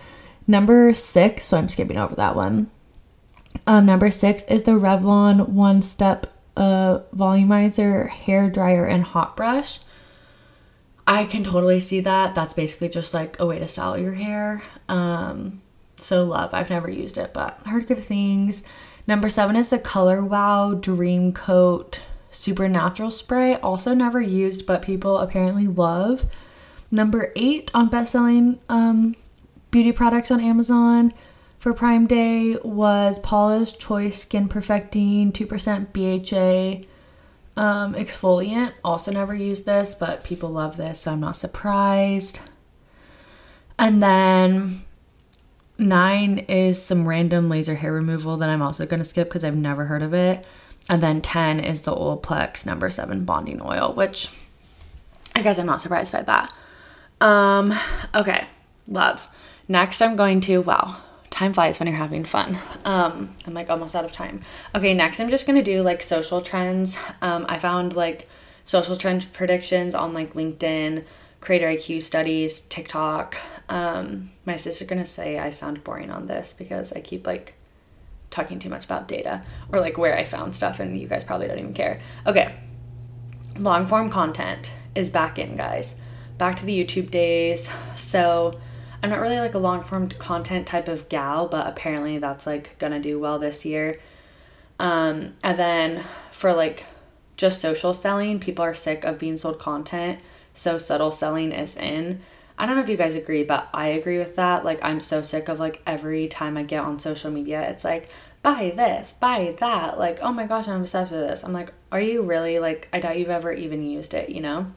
Number 0.46 0.94
six, 0.94 1.44
so 1.46 1.58
I'm 1.58 1.68
skipping 1.68 1.98
over 1.98 2.16
that 2.16 2.36
one. 2.36 2.70
Um, 3.66 3.86
number 3.86 4.12
six 4.12 4.44
is 4.44 4.64
the 4.64 4.74
Revlon 4.74 5.50
One 5.50 5.82
Step 5.82 6.37
uh, 6.58 7.04
Volumizer 7.16 8.10
Hair 8.10 8.50
Dryer 8.50 8.86
and 8.86 9.04
Hot 9.04 9.38
Brush. 9.38 9.80
I 11.06 11.24
can 11.24 11.44
totally 11.44 11.80
see 11.80 12.02
that. 12.02 12.36
That's 12.36 12.54
basically 12.54 12.90
just 12.90 13.14
like 13.14 13.40
a 13.40 13.46
way 13.46 13.60
to 13.60 13.68
style 13.68 13.98
your 13.98 14.16
hair. 14.16 14.62
Um, 14.90 15.62
so 15.96 16.26
love. 16.26 16.54
I've 16.54 16.70
never 16.70 16.90
used 16.90 17.18
it, 17.18 17.34
but 17.34 17.62
heard 17.66 17.88
good 17.88 18.04
things. 18.04 18.64
Number 19.08 19.30
seven 19.30 19.56
is 19.56 19.70
the 19.70 19.80
Color 19.80 20.26
Wow 20.26 20.74
Dream 20.74 21.32
Coat 21.32 22.02
Supernatural 22.30 23.12
Spray. 23.12 23.56
Also 23.56 23.94
never 23.94 24.20
used, 24.20 24.66
but 24.66 24.82
people 24.82 25.18
apparently 25.20 25.68
love. 25.68 26.26
Number 26.92 27.32
eight 27.36 27.72
on 27.74 27.88
best-selling 27.88 28.60
um, 28.68 29.16
beauty 29.72 29.92
products 29.92 30.32
on 30.32 30.42
Amazon 30.42 31.14
for 31.68 31.74
Prime 31.74 32.08
Day 32.08 32.56
was 32.64 33.20
Paula's 33.20 33.74
Choice 33.74 34.22
Skin 34.22 34.48
Perfecting 34.48 35.34
2% 35.34 35.92
BHA 35.92 36.88
um, 37.62 37.94
exfoliant. 37.94 38.76
Also, 38.86 39.12
never 39.12 39.36
used 39.36 39.66
this, 39.66 39.94
but 39.94 40.24
people 40.24 40.50
love 40.50 40.78
this, 40.78 41.02
so 41.02 41.12
I'm 41.12 41.20
not 41.20 41.36
surprised. 41.36 42.40
And 43.78 44.02
then 44.02 44.86
nine 45.78 46.38
is 46.48 46.82
some 46.82 47.06
random 47.06 47.50
laser 47.50 47.76
hair 47.76 47.92
removal 47.92 48.38
that 48.38 48.50
I'm 48.50 48.62
also 48.62 48.86
going 48.86 49.02
to 49.02 49.04
skip 49.04 49.28
because 49.28 49.44
I've 49.44 49.58
never 49.58 49.88
heard 49.88 50.04
of 50.04 50.14
it. 50.14 50.48
And 50.90 51.04
then 51.04 51.22
10 51.22 51.60
is 51.60 51.82
the 51.82 51.94
Olaplex 51.94 52.66
number 52.66 52.90
seven 52.90 53.26
bonding 53.26 53.62
oil, 53.62 53.92
which 53.94 54.30
I 55.36 55.42
guess 55.42 55.60
I'm 55.60 55.66
not 55.66 55.82
surprised 55.82 56.14
by 56.14 56.22
that. 56.22 56.58
Um, 57.20 57.78
okay, 58.16 58.48
love. 58.88 59.28
Next, 59.68 60.02
I'm 60.02 60.16
going 60.16 60.40
to, 60.40 60.60
wow, 60.62 61.02
time 61.30 61.54
flies 61.54 61.80
when 61.80 61.88
you're 61.88 61.98
having 61.98 62.24
fun. 62.24 62.58
Um, 62.86 63.36
I'm 63.46 63.54
like 63.54 63.70
almost 63.70 63.96
out 63.96 64.06
of 64.06 64.12
time. 64.12 64.42
Okay, 64.74 64.94
next, 64.94 65.20
I'm 65.20 65.30
just 65.30 65.46
gonna 65.46 65.64
do 65.64 65.82
like 65.82 66.02
social 66.02 66.42
trends. 66.42 66.98
Um, 67.22 67.46
I 67.50 67.60
found 67.60 67.96
like 67.96 68.28
social 68.64 68.96
trend 68.96 69.32
predictions 69.34 69.94
on 69.96 70.14
like 70.14 70.34
LinkedIn, 70.34 71.04
Creator 71.42 71.68
IQ 71.68 72.02
studies, 72.02 72.62
TikTok. 72.62 73.38
Um, 73.70 74.32
my 74.46 74.56
sister's 74.56 74.88
gonna 74.88 75.06
say 75.06 75.38
I 75.38 75.50
sound 75.50 75.84
boring 75.84 76.12
on 76.12 76.26
this 76.26 76.54
because 76.54 76.94
I 76.94 77.02
keep 77.02 77.28
like 77.28 77.54
talking 78.30 78.60
too 78.60 78.70
much 78.70 78.86
about 78.86 79.08
data 79.08 79.44
or 79.72 79.80
like 79.80 79.98
where 79.98 80.18
I 80.18 80.24
found 80.24 80.56
stuff, 80.56 80.80
and 80.80 81.00
you 81.00 81.08
guys 81.08 81.24
probably 81.24 81.48
don't 81.48 81.60
even 81.60 81.74
care. 81.74 82.02
Okay, 82.26 82.56
long 83.58 83.86
form 83.86 84.10
content 84.10 84.74
is 84.96 85.12
back 85.12 85.38
in, 85.38 85.56
guys. 85.56 85.96
Back 86.38 86.56
to 86.58 86.66
the 86.66 86.84
YouTube 86.84 87.10
days. 87.10 87.72
So 87.96 88.60
I'm 89.02 89.10
not 89.10 89.20
really 89.20 89.40
like 89.40 89.54
a 89.54 89.60
long 89.60 89.84
form 89.84 90.10
content 90.10 90.68
type 90.68 90.88
of 90.88 91.08
gal, 91.10 91.48
but 91.48 91.68
apparently 91.68 92.18
that's 92.18 92.48
like 92.48 92.78
gonna 92.80 93.00
do 93.00 93.20
well 93.20 93.40
this 93.40 93.66
year. 93.66 94.00
Um, 94.80 95.34
and 95.44 95.58
then 95.58 96.04
for 96.32 96.54
like 96.54 96.86
just 97.36 97.62
social 97.62 97.94
selling, 97.94 98.40
people 98.40 98.66
are 98.66 98.74
sick 98.74 99.04
of 99.04 99.20
being 99.20 99.38
sold 99.38 99.60
content. 99.60 100.20
So 100.54 100.78
subtle 100.78 101.12
selling 101.12 101.52
is 101.52 101.76
in. 101.76 102.22
I 102.58 102.66
don't 102.66 102.76
know 102.76 102.82
if 102.82 102.90
you 102.90 102.98
guys 102.98 103.14
agree, 103.14 103.44
but 103.44 103.70
I 103.72 103.88
agree 103.88 104.18
with 104.18 104.36
that. 104.38 104.66
Like, 104.66 104.80
I'm 104.84 105.00
so 105.00 105.22
sick 105.22 105.48
of 105.48 105.60
like 105.60 105.82
every 105.86 106.28
time 106.28 106.58
I 106.58 106.64
get 106.64 106.84
on 106.84 107.00
social 107.00 107.30
media, 107.30 107.62
it's 107.70 107.84
like, 107.84 108.10
buy 108.42 108.74
this, 108.76 109.14
buy 109.14 109.56
that. 109.60 110.00
Like, 110.00 110.20
oh 110.24 110.32
my 110.32 110.48
gosh, 110.48 110.68
I'm 110.68 110.82
obsessed 110.82 111.12
with 111.12 111.22
this. 111.22 111.44
I'm 111.44 111.54
like, 111.54 111.72
are 111.92 112.02
you 112.02 112.24
really? 112.24 112.58
Like, 112.58 112.90
I 112.92 113.00
doubt 113.00 113.20
you've 113.20 113.30
ever 113.30 113.52
even 113.52 113.84
used 113.84 114.16
it, 114.16 114.30
you 114.30 114.42
know? 114.42 114.72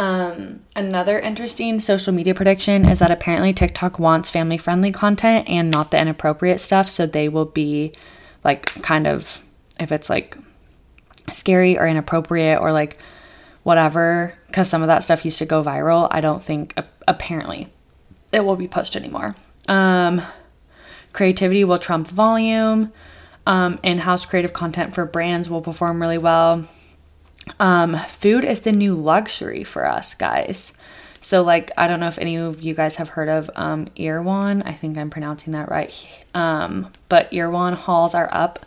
Um, 0.00 0.60
another 0.74 1.18
interesting 1.18 1.78
social 1.78 2.14
media 2.14 2.34
prediction 2.34 2.88
is 2.88 3.00
that 3.00 3.10
apparently 3.10 3.52
TikTok 3.52 3.98
wants 3.98 4.30
family 4.30 4.56
friendly 4.56 4.92
content 4.92 5.46
and 5.46 5.70
not 5.70 5.90
the 5.90 6.00
inappropriate 6.00 6.62
stuff. 6.62 6.90
So 6.90 7.04
they 7.04 7.28
will 7.28 7.44
be 7.44 7.92
like 8.42 8.64
kind 8.82 9.06
of, 9.06 9.44
if 9.78 9.92
it's 9.92 10.08
like 10.08 10.38
scary 11.34 11.78
or 11.78 11.86
inappropriate 11.86 12.58
or 12.62 12.72
like 12.72 12.98
whatever, 13.62 14.32
because 14.46 14.70
some 14.70 14.80
of 14.80 14.88
that 14.88 15.02
stuff 15.02 15.22
used 15.22 15.36
to 15.36 15.44
go 15.44 15.62
viral, 15.62 16.08
I 16.10 16.22
don't 16.22 16.42
think 16.42 16.80
apparently 17.06 17.68
it 18.32 18.42
will 18.42 18.56
be 18.56 18.68
pushed 18.68 18.96
anymore. 18.96 19.36
Um, 19.68 20.22
creativity 21.12 21.62
will 21.62 21.78
trump 21.78 22.08
volume. 22.08 22.90
Um, 23.46 23.78
in 23.82 23.98
house 23.98 24.24
creative 24.24 24.54
content 24.54 24.94
for 24.94 25.04
brands 25.04 25.50
will 25.50 25.60
perform 25.60 26.00
really 26.00 26.16
well 26.16 26.66
um, 27.58 27.96
food 28.08 28.44
is 28.44 28.62
the 28.62 28.72
new 28.72 28.94
luxury 28.94 29.64
for 29.64 29.88
us 29.88 30.14
guys. 30.14 30.72
So, 31.22 31.42
like, 31.42 31.70
I 31.76 31.86
don't 31.86 32.00
know 32.00 32.08
if 32.08 32.18
any 32.18 32.36
of 32.36 32.62
you 32.62 32.72
guys 32.72 32.96
have 32.96 33.10
heard 33.10 33.28
of 33.28 33.50
um, 33.54 33.88
Erewhon. 33.96 34.62
I 34.62 34.72
think 34.72 34.96
I'm 34.96 35.10
pronouncing 35.10 35.52
that 35.52 35.70
right. 35.70 35.94
Um, 36.34 36.90
but 37.10 37.28
Erewhon 37.32 37.74
hauls 37.74 38.14
are 38.14 38.32
up 38.32 38.64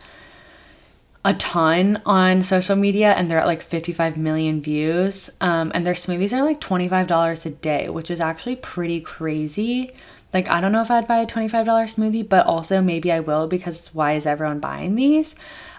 a 1.25 1.33
ton 1.33 2.01
on 2.05 2.41
social 2.41 2.75
media 2.75 3.13
and 3.13 3.31
they're 3.31 3.39
at 3.39 3.47
like 3.47 3.61
55 3.61 4.17
million 4.17 4.61
views. 4.61 5.29
Um, 5.41 5.71
and 5.73 5.85
their 5.85 5.93
smoothies 5.93 6.33
are 6.33 6.43
like 6.43 6.59
$25 6.59 7.45
a 7.45 7.49
day, 7.49 7.89
which 7.89 8.11
is 8.11 8.19
actually 8.19 8.57
pretty 8.57 8.99
crazy. 8.99 9.93
Like, 10.33 10.49
I 10.49 10.61
don't 10.61 10.71
know 10.71 10.81
if 10.81 10.89
I'd 10.89 11.07
buy 11.07 11.19
a 11.19 11.27
$25 11.27 11.65
smoothie, 11.65 12.27
but 12.27 12.45
also 12.45 12.81
maybe 12.81 13.11
I 13.11 13.19
will 13.19 13.47
because 13.47 13.93
why 13.93 14.13
is 14.13 14.25
everyone 14.25 14.59
buying 14.59 14.95
these? 14.95 15.35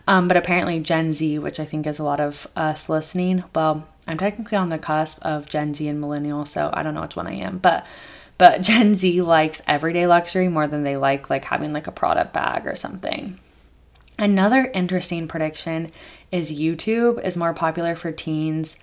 Um, 0.07 0.29
but 0.29 0.37
apparently, 0.37 0.81
Gen 0.81 1.13
Z, 1.13 1.39
which 1.39 1.59
I 1.59 1.65
think 1.65 1.87
is 1.87 1.99
a 1.99 2.05
lot 2.05 2.21
of 2.21 2.47
us 2.55 2.89
listening, 2.89 3.45
well, 3.55 3.89
I'm 4.07 4.19
technically 4.19 4.59
on 4.59 4.69
the 4.69 4.79
cusp 4.79 5.19
of 5.23 5.49
Gen 5.49 5.75
Z 5.75 5.89
and 5.89 6.01
millennial, 6.01 6.45
so 6.45 6.71
I 6.73 6.83
don't 6.83 6.95
know 6.95 7.03
which 7.03 7.17
one 7.17 7.27
I 7.27 7.35
am, 7.35 7.59
but 7.59 7.87
but 8.37 8.63
Gen 8.63 8.95
Z 8.95 9.23
likes 9.23 9.63
everyday 9.67 10.07
luxury 10.07 10.49
more 10.49 10.67
than 10.67 10.83
they 10.83 10.97
like 10.97 11.31
like 11.31 11.47
having 11.47 11.73
like 11.73 11.87
a 11.87 11.93
product 11.93 12.33
bag 12.33 12.67
or 12.67 12.77
something. 12.77 13.39
Another 14.19 14.71
interesting 14.75 15.27
prediction 15.27 15.91
is 16.31 16.53
YouTube 16.53 17.25
is 17.25 17.37
more 17.37 17.53
popular 17.53 17.97
for 17.97 18.13
teens 18.13 18.77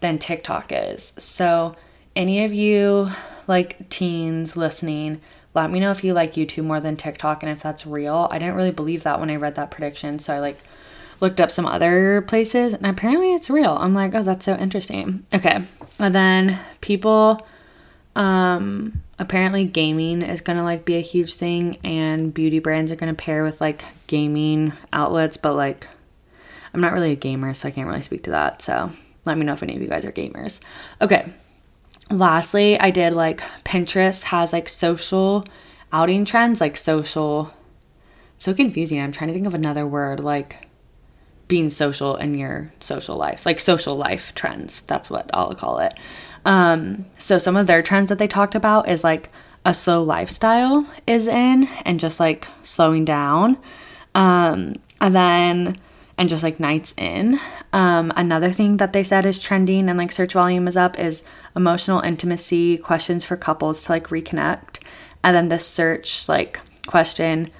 than 0.00 0.18
TikTok 0.18 0.70
is. 0.70 1.12
So, 1.18 1.76
any 2.20 2.44
of 2.44 2.52
you 2.52 3.10
like 3.46 3.88
teens 3.88 4.54
listening, 4.54 5.22
let 5.54 5.70
me 5.70 5.80
know 5.80 5.90
if 5.90 6.04
you 6.04 6.12
like 6.12 6.34
YouTube 6.34 6.64
more 6.64 6.78
than 6.78 6.94
TikTok 6.96 7.42
and 7.42 7.50
if 7.50 7.62
that's 7.62 7.86
real. 7.86 8.28
I 8.30 8.38
didn't 8.38 8.56
really 8.56 8.70
believe 8.70 9.04
that 9.04 9.18
when 9.18 9.30
I 9.30 9.36
read 9.36 9.54
that 9.54 9.70
prediction, 9.70 10.18
so 10.18 10.34
I 10.34 10.38
like 10.38 10.58
looked 11.20 11.40
up 11.40 11.50
some 11.50 11.64
other 11.64 12.20
places 12.28 12.74
and 12.74 12.84
apparently 12.86 13.32
it's 13.32 13.48
real. 13.48 13.72
I'm 13.72 13.94
like, 13.94 14.14
"Oh, 14.14 14.22
that's 14.22 14.44
so 14.44 14.54
interesting." 14.54 15.24
Okay. 15.32 15.62
And 15.98 16.14
then 16.14 16.60
people 16.82 17.46
um 18.16 19.02
apparently 19.18 19.64
gaming 19.64 20.20
is 20.20 20.42
going 20.42 20.58
to 20.58 20.64
like 20.64 20.84
be 20.84 20.96
a 20.96 21.00
huge 21.00 21.34
thing 21.34 21.78
and 21.84 22.34
beauty 22.34 22.58
brands 22.58 22.90
are 22.90 22.96
going 22.96 23.14
to 23.14 23.22
pair 23.22 23.44
with 23.44 23.62
like 23.62 23.82
gaming 24.08 24.74
outlets, 24.92 25.38
but 25.38 25.54
like 25.54 25.88
I'm 26.74 26.82
not 26.82 26.92
really 26.92 27.12
a 27.12 27.16
gamer, 27.16 27.54
so 27.54 27.66
I 27.66 27.70
can't 27.70 27.88
really 27.88 28.02
speak 28.02 28.24
to 28.24 28.30
that. 28.30 28.60
So, 28.62 28.90
let 29.24 29.38
me 29.38 29.44
know 29.44 29.54
if 29.54 29.62
any 29.62 29.74
of 29.74 29.82
you 29.82 29.88
guys 29.88 30.04
are 30.04 30.12
gamers. 30.12 30.60
Okay 31.00 31.32
lastly, 32.10 32.78
I 32.78 32.90
did 32.90 33.14
like 33.14 33.40
Pinterest 33.64 34.24
has 34.24 34.52
like 34.52 34.68
social 34.68 35.44
outing 35.92 36.24
trends, 36.24 36.60
like 36.60 36.76
social. 36.76 37.52
so 38.36 38.54
confusing. 38.54 39.00
I'm 39.00 39.12
trying 39.12 39.28
to 39.28 39.34
think 39.34 39.46
of 39.46 39.54
another 39.54 39.86
word 39.86 40.20
like 40.20 40.68
being 41.48 41.68
social 41.68 42.16
in 42.16 42.34
your 42.34 42.72
social 42.80 43.16
life, 43.16 43.44
like 43.44 43.60
social 43.60 43.96
life 43.96 44.34
trends. 44.34 44.82
That's 44.82 45.10
what 45.10 45.28
I'll 45.34 45.54
call 45.54 45.78
it. 45.78 45.94
Um, 46.44 47.06
so 47.18 47.38
some 47.38 47.56
of 47.56 47.66
their 47.66 47.82
trends 47.82 48.08
that 48.08 48.18
they 48.18 48.28
talked 48.28 48.54
about 48.54 48.88
is 48.88 49.04
like 49.04 49.28
a 49.64 49.74
slow 49.74 50.02
lifestyle 50.02 50.86
is 51.06 51.26
in 51.26 51.68
and 51.84 52.00
just 52.00 52.20
like 52.20 52.46
slowing 52.62 53.04
down. 53.04 53.58
Um, 54.14 54.76
and 55.00 55.14
then 55.14 55.78
and 56.20 56.28
just 56.28 56.42
like 56.42 56.60
nights 56.60 56.92
in. 56.98 57.40
Um, 57.72 58.12
another 58.14 58.52
thing 58.52 58.76
that 58.76 58.92
they 58.92 59.02
said 59.02 59.24
is 59.24 59.38
trending 59.38 59.88
and 59.88 59.96
like 59.96 60.12
search 60.12 60.34
volume 60.34 60.68
is 60.68 60.76
up 60.76 60.98
is 60.98 61.22
emotional 61.56 62.00
intimacy 62.00 62.76
questions 62.76 63.24
for 63.24 63.38
couples 63.38 63.82
to 63.82 63.92
like 63.92 64.08
reconnect. 64.08 64.80
And 65.24 65.34
then 65.34 65.48
the 65.48 65.58
search 65.58 66.28
like 66.28 66.60
question 66.86 67.50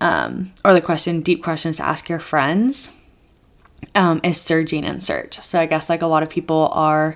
um, 0.00 0.52
or 0.64 0.74
the 0.74 0.80
question 0.80 1.20
deep 1.20 1.44
questions 1.44 1.76
to 1.76 1.86
ask 1.86 2.08
your 2.08 2.18
friends 2.18 2.90
um, 3.94 4.20
is 4.24 4.40
surging 4.40 4.82
in 4.82 4.98
search. 4.98 5.38
So 5.40 5.60
I 5.60 5.66
guess 5.66 5.88
like 5.88 6.02
a 6.02 6.08
lot 6.08 6.24
of 6.24 6.28
people 6.28 6.70
are 6.72 7.14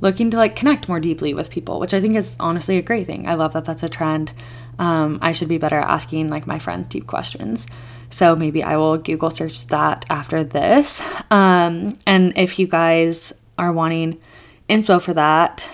looking 0.00 0.30
to 0.30 0.36
like 0.36 0.56
connect 0.56 0.88
more 0.88 1.00
deeply 1.00 1.34
with 1.34 1.50
people, 1.50 1.80
which 1.80 1.94
I 1.94 2.00
think 2.00 2.16
is 2.16 2.36
honestly 2.40 2.76
a 2.76 2.82
great 2.82 3.06
thing. 3.06 3.26
I 3.26 3.34
love 3.34 3.52
that 3.54 3.64
that's 3.64 3.82
a 3.82 3.88
trend. 3.88 4.32
Um, 4.78 5.18
I 5.22 5.32
should 5.32 5.48
be 5.48 5.58
better 5.58 5.78
at 5.78 5.88
asking 5.88 6.30
like 6.30 6.46
my 6.46 6.58
friends 6.58 6.86
deep 6.88 7.06
questions. 7.06 7.66
So 8.10 8.36
maybe 8.36 8.62
I 8.62 8.76
will 8.76 8.98
Google 8.98 9.30
search 9.30 9.66
that 9.68 10.04
after 10.10 10.44
this. 10.44 11.00
Um, 11.30 11.98
and 12.06 12.36
if 12.36 12.58
you 12.58 12.66
guys 12.66 13.32
are 13.58 13.72
wanting 13.72 14.20
inspo 14.68 15.00
for 15.00 15.14
that, 15.14 15.68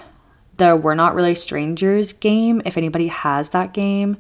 the 0.56 0.76
We're 0.76 0.94
Not 0.94 1.14
Really 1.14 1.35
Strangers 1.35 2.12
game, 2.12 2.62
if 2.64 2.76
anybody 2.76 3.09
has 3.09 3.50
that 3.50 3.72
game 3.72 4.18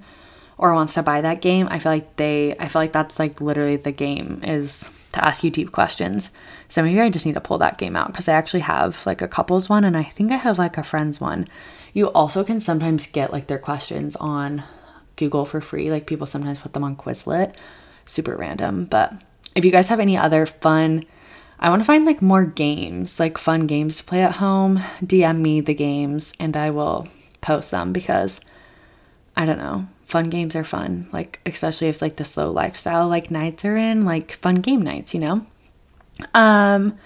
or 0.58 0.74
wants 0.74 0.94
to 0.94 1.02
buy 1.02 1.20
that 1.20 1.40
game, 1.40 1.68
I 1.70 1.78
feel 1.78 1.92
like 1.92 2.16
they, 2.16 2.56
I 2.58 2.68
feel 2.68 2.82
like 2.82 2.92
that's 2.92 3.18
like 3.18 3.40
literally 3.40 3.76
the 3.76 3.92
game 3.92 4.40
is 4.44 4.88
to 5.12 5.26
ask 5.26 5.42
you 5.42 5.50
deep 5.50 5.72
questions. 5.72 6.30
So 6.68 6.82
maybe 6.82 7.00
I 7.00 7.10
just 7.10 7.26
need 7.26 7.34
to 7.34 7.40
pull 7.40 7.58
that 7.58 7.78
game 7.78 7.96
out 7.96 8.08
because 8.08 8.28
I 8.28 8.34
actually 8.34 8.60
have 8.60 9.04
like 9.06 9.22
a 9.22 9.28
couples 9.28 9.68
one 9.68 9.84
and 9.84 9.96
I 9.96 10.04
think 10.04 10.30
I 10.30 10.36
have 10.36 10.58
like 10.58 10.78
a 10.78 10.84
friends 10.84 11.20
one. 11.20 11.48
You 11.92 12.08
also 12.08 12.44
can 12.44 12.60
sometimes 12.60 13.06
get 13.06 13.32
like 13.32 13.48
their 13.48 13.58
questions 13.58 14.14
on 14.16 14.62
Google 15.16 15.44
for 15.44 15.60
free. 15.60 15.90
Like 15.90 16.06
people 16.06 16.26
sometimes 16.26 16.60
put 16.60 16.72
them 16.72 16.84
on 16.84 16.96
Quizlet 16.96 17.54
super 18.06 18.36
random. 18.36 18.84
But 18.84 19.12
if 19.54 19.64
you 19.64 19.70
guys 19.70 19.88
have 19.88 20.00
any 20.00 20.16
other 20.16 20.46
fun, 20.46 21.04
I 21.58 21.68
want 21.70 21.80
to 21.80 21.86
find 21.86 22.04
like 22.04 22.22
more 22.22 22.44
games, 22.44 23.20
like 23.20 23.38
fun 23.38 23.66
games 23.66 23.96
to 23.96 24.04
play 24.04 24.22
at 24.22 24.36
home, 24.36 24.78
DM 25.02 25.40
me 25.40 25.60
the 25.60 25.74
games 25.74 26.32
and 26.38 26.56
I 26.56 26.70
will 26.70 27.08
post 27.40 27.70
them 27.70 27.92
because 27.92 28.40
I 29.36 29.46
don't 29.46 29.58
know. 29.58 29.86
Fun 30.10 30.28
games 30.28 30.56
are 30.56 30.64
fun, 30.64 31.08
like 31.12 31.40
especially 31.46 31.88
if 31.88 32.02
like 32.02 32.16
the 32.16 32.24
slow 32.24 32.50
lifestyle 32.50 33.08
like 33.08 33.30
nights 33.30 33.64
are 33.64 33.76
in, 33.76 34.04
like 34.04 34.32
fun 34.32 34.56
game 34.56 34.82
nights, 34.82 35.14
you 35.14 35.20
know. 35.20 35.46
Um 36.34 36.98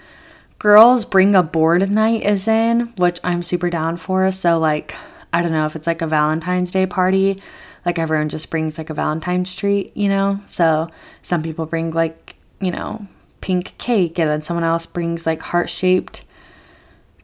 girls 0.57 1.05
bring 1.05 1.35
a 1.35 1.43
board 1.43 1.89
night 1.91 2.23
is 2.23 2.47
in, 2.47 2.93
which 2.97 3.19
I'm 3.23 3.43
super 3.43 3.69
down 3.69 3.97
for. 3.97 4.31
So 4.31 4.57
like 4.57 4.95
I 5.31 5.41
don't 5.41 5.51
know 5.51 5.65
if 5.65 5.75
it's 5.75 5.87
like 5.87 6.01
a 6.01 6.07
Valentine's 6.07 6.71
Day 6.71 6.85
party 6.85 7.39
like 7.85 7.99
everyone 7.99 8.29
just 8.29 8.49
brings 8.49 8.77
like 8.77 8.89
a 8.89 8.95
Valentine's 8.95 9.55
treat, 9.55 9.95
you 9.95 10.09
know? 10.09 10.39
So 10.47 10.89
some 11.21 11.43
people 11.43 11.67
bring 11.67 11.91
like, 11.91 12.35
you 12.59 12.71
know, 12.71 13.07
pink 13.41 13.77
cake 13.77 14.17
and 14.17 14.27
then 14.27 14.41
someone 14.41 14.63
else 14.63 14.87
brings 14.87 15.25
like 15.25 15.41
heart 15.43 15.69
shaped 15.69 16.25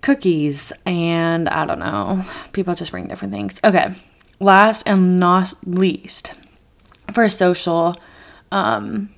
cookies 0.02 0.72
and 0.86 1.50
I 1.50 1.66
don't 1.66 1.80
know. 1.80 2.24
People 2.54 2.76
just 2.76 2.92
bring 2.92 3.08
different 3.08 3.34
things. 3.34 3.60
Okay. 3.64 3.92
Last 4.42 4.82
and 4.88 5.20
not 5.20 5.54
least, 5.68 6.34
for 7.14 7.30
social, 7.30 7.96
um, 8.52 9.14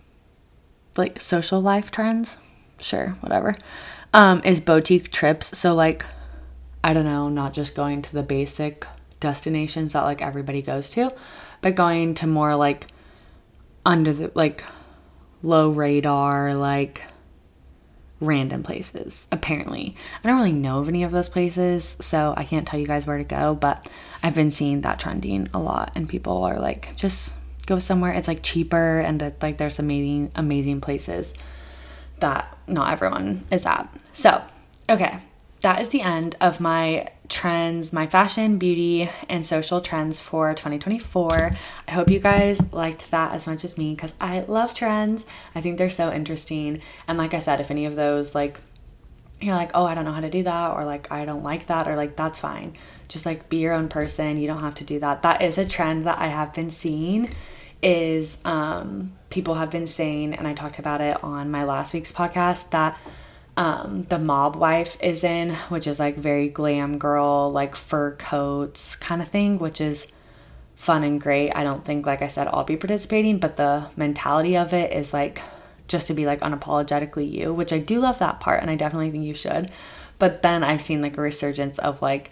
like 0.97 1.21
social 1.21 1.62
life 1.62 1.91
trends, 1.91 2.38
sure, 2.77 3.15
whatever, 3.21 3.55
um, 4.13 4.41
is 4.43 4.59
boutique 4.59 5.12
trips. 5.12 5.57
So, 5.57 5.73
like, 5.73 6.05
I 6.83 6.91
don't 6.91 7.05
know, 7.05 7.29
not 7.29 7.53
just 7.53 7.73
going 7.73 8.01
to 8.01 8.12
the 8.12 8.21
basic 8.21 8.86
destinations 9.21 9.93
that 9.93 10.03
like 10.03 10.21
everybody 10.21 10.62
goes 10.62 10.89
to, 10.89 11.13
but 11.62 11.75
going 11.75 12.15
to 12.15 12.27
more 12.27 12.57
like 12.57 12.88
under 13.86 14.12
the 14.12 14.29
like 14.36 14.65
low 15.41 15.69
radar, 15.69 16.53
like 16.53 17.01
random 18.23 18.63
places, 18.63 19.27
apparently. 19.31 19.95
I 20.23 20.27
don't 20.27 20.38
really 20.38 20.51
know 20.51 20.79
of 20.79 20.88
any 20.88 21.03
of 21.03 21.12
those 21.12 21.29
places, 21.29 21.97
so 21.99 22.33
I 22.36 22.43
can't 22.43 22.67
tell 22.67 22.79
you 22.79 22.88
guys 22.88 23.05
where 23.05 23.17
to 23.17 23.23
go, 23.23 23.55
but 23.55 23.89
I've 24.21 24.36
been 24.36 24.51
seeing 24.51 24.81
that 24.81 24.99
trending 24.99 25.49
a 25.53 25.59
lot, 25.59 25.91
and 25.95 26.07
people 26.07 26.43
are 26.43 26.59
like, 26.59 26.95
just 26.95 27.33
go 27.65 27.79
somewhere. 27.79 28.12
It's 28.13 28.27
like 28.27 28.43
cheaper, 28.43 28.99
and 28.99 29.21
it, 29.21 29.41
like 29.41 29.57
there's 29.57 29.79
amazing, 29.79 30.31
amazing 30.36 30.81
places 30.81 31.33
that 32.19 32.57
not 32.67 32.91
everyone 32.91 33.43
is 33.51 33.65
at. 33.65 33.89
So, 34.13 34.41
okay, 34.89 35.19
that 35.62 35.81
is 35.81 35.89
the 35.89 36.01
end 36.01 36.36
of 36.39 36.59
my 36.59 37.09
trends, 37.29 37.93
my 37.93 38.05
fashion, 38.05 38.57
beauty, 38.57 39.09
and 39.29 39.45
social 39.45 39.81
trends 39.81 40.19
for 40.19 40.53
2024. 40.53 41.51
I 41.88 41.91
hope 41.91 42.09
you 42.09 42.19
guys 42.19 42.62
liked 42.73 43.12
that 43.12 43.33
as 43.33 43.47
much 43.47 43.63
as 43.63 43.77
me 43.77 43.95
because 43.95 44.13
I 44.19 44.41
love 44.41 44.73
trends. 44.73 45.25
I 45.55 45.62
think 45.62 45.77
they're 45.77 45.89
so 45.89 46.12
interesting. 46.12 46.81
And 47.07 47.17
like 47.17 47.33
I 47.33 47.39
said, 47.39 47.59
if 47.59 47.71
any 47.71 47.86
of 47.86 47.95
those, 47.95 48.36
like, 48.36 48.59
you're 49.39 49.55
like, 49.55 49.71
oh, 49.73 49.86
I 49.86 49.93
don't 49.93 50.05
know 50.05 50.13
how 50.13 50.21
to 50.21 50.29
do 50.29 50.43
that, 50.43 50.71
or 50.71 50.86
like, 50.86 51.12
I 51.12 51.25
don't 51.25 51.43
like 51.43 51.67
that, 51.67 51.88
or 51.88 51.95
like, 51.95 52.15
that's 52.15 52.39
fine. 52.39 52.75
Just 53.07 53.25
like 53.25 53.49
be 53.49 53.57
your 53.57 53.73
own 53.73 53.89
person. 53.89 54.38
You 54.38 54.47
don't 54.47 54.62
have 54.62 54.75
to 54.75 54.83
do 54.83 54.99
that. 54.99 55.21
That 55.23 55.41
is 55.41 55.57
a 55.57 55.67
trend 55.67 56.05
that 56.05 56.19
I 56.19 56.27
have 56.27 56.53
been 56.53 56.69
seeing 56.69 57.29
is 57.81 58.38
um, 58.45 59.12
people 59.29 59.55
have 59.55 59.69
been 59.69 59.86
saying, 59.88 60.33
and 60.33 60.47
I 60.47 60.53
talked 60.53 60.79
about 60.79 61.01
it 61.01 61.21
on 61.23 61.51
my 61.51 61.65
last 61.65 61.93
week's 61.93 62.13
podcast, 62.13 62.69
that 62.69 62.97
um, 63.55 64.03
the 64.03 64.19
mob 64.19 64.55
wife 64.55 64.97
is 65.01 65.23
in, 65.23 65.53
which 65.69 65.85
is 65.87 65.99
like 65.99 66.15
very 66.15 66.49
glam 66.49 66.97
girl, 66.97 67.51
like 67.51 67.75
fur 67.75 68.15
coats 68.15 68.95
kind 68.95 69.21
of 69.21 69.27
thing, 69.27 69.59
which 69.59 69.79
is 69.79 70.07
fun 70.75 71.03
and 71.03 71.21
great. 71.21 71.51
I 71.51 71.63
don't 71.63 71.85
think, 71.85 72.05
like 72.05 72.21
I 72.21 72.27
said, 72.27 72.47
I'll 72.47 72.63
be 72.63 72.77
participating, 72.77 73.37
but 73.37 73.57
the 73.57 73.87
mentality 73.95 74.57
of 74.57 74.73
it 74.73 74.91
is 74.91 75.13
like 75.13 75.41
just 75.87 76.07
to 76.07 76.13
be 76.13 76.25
like 76.25 76.39
unapologetically 76.39 77.31
you, 77.31 77.53
which 77.53 77.71
I 77.71 77.77
do 77.79 77.99
love 77.99 78.19
that 78.19 78.39
part, 78.39 78.61
and 78.61 78.71
I 78.71 78.75
definitely 78.75 79.11
think 79.11 79.25
you 79.25 79.35
should. 79.35 79.69
But 80.17 80.41
then 80.41 80.63
I've 80.63 80.81
seen 80.81 81.01
like 81.01 81.17
a 81.17 81.21
resurgence 81.21 81.77
of 81.77 82.01
like 82.01 82.31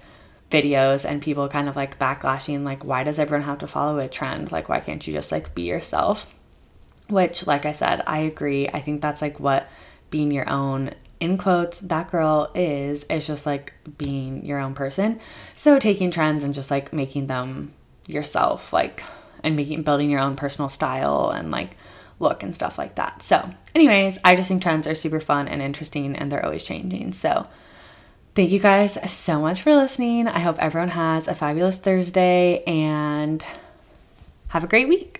videos 0.49 1.07
and 1.07 1.21
people 1.21 1.47
kind 1.47 1.69
of 1.69 1.75
like 1.75 1.99
backlashing, 1.99 2.63
like, 2.63 2.83
why 2.83 3.03
does 3.03 3.19
everyone 3.19 3.45
have 3.45 3.59
to 3.59 3.67
follow 3.67 3.99
a 3.99 4.07
trend? 4.07 4.51
Like, 4.51 4.69
why 4.69 4.79
can't 4.79 5.05
you 5.05 5.13
just 5.13 5.31
like 5.31 5.53
be 5.53 5.63
yourself? 5.63 6.35
Which, 7.09 7.45
like 7.45 7.65
I 7.65 7.73
said, 7.73 8.01
I 8.07 8.19
agree. 8.19 8.67
I 8.69 8.79
think 8.79 9.01
that's 9.01 9.21
like 9.21 9.39
what 9.39 9.69
being 10.09 10.31
your 10.31 10.49
own 10.49 10.91
in 11.21 11.37
quotes 11.37 11.79
that 11.79 12.11
girl 12.11 12.51
is 12.55 13.05
is 13.05 13.25
just 13.25 13.45
like 13.45 13.73
being 13.97 14.43
your 14.43 14.59
own 14.59 14.73
person. 14.73 15.19
So 15.55 15.79
taking 15.79 16.11
trends 16.11 16.43
and 16.43 16.53
just 16.53 16.71
like 16.71 16.91
making 16.91 17.27
them 17.27 17.73
yourself 18.07 18.73
like 18.73 19.03
and 19.43 19.55
making 19.55 19.83
building 19.83 20.09
your 20.09 20.19
own 20.19 20.35
personal 20.35 20.67
style 20.67 21.29
and 21.29 21.51
like 21.51 21.77
look 22.19 22.43
and 22.43 22.53
stuff 22.53 22.77
like 22.77 22.95
that. 22.95 23.21
So 23.21 23.49
anyways 23.73 24.19
i 24.25 24.35
just 24.35 24.49
think 24.49 24.61
trends 24.61 24.85
are 24.85 24.95
super 24.95 25.21
fun 25.21 25.47
and 25.47 25.61
interesting 25.61 26.15
and 26.15 26.31
they're 26.31 26.43
always 26.43 26.63
changing. 26.63 27.13
So 27.13 27.47
thank 28.33 28.49
you 28.49 28.59
guys 28.59 28.97
so 29.11 29.39
much 29.39 29.61
for 29.61 29.75
listening. 29.75 30.27
I 30.27 30.39
hope 30.39 30.57
everyone 30.57 30.89
has 30.89 31.27
a 31.27 31.35
fabulous 31.35 31.77
thursday 31.77 32.63
and 32.65 33.45
have 34.49 34.63
a 34.63 34.67
great 34.67 34.87
week 34.87 35.10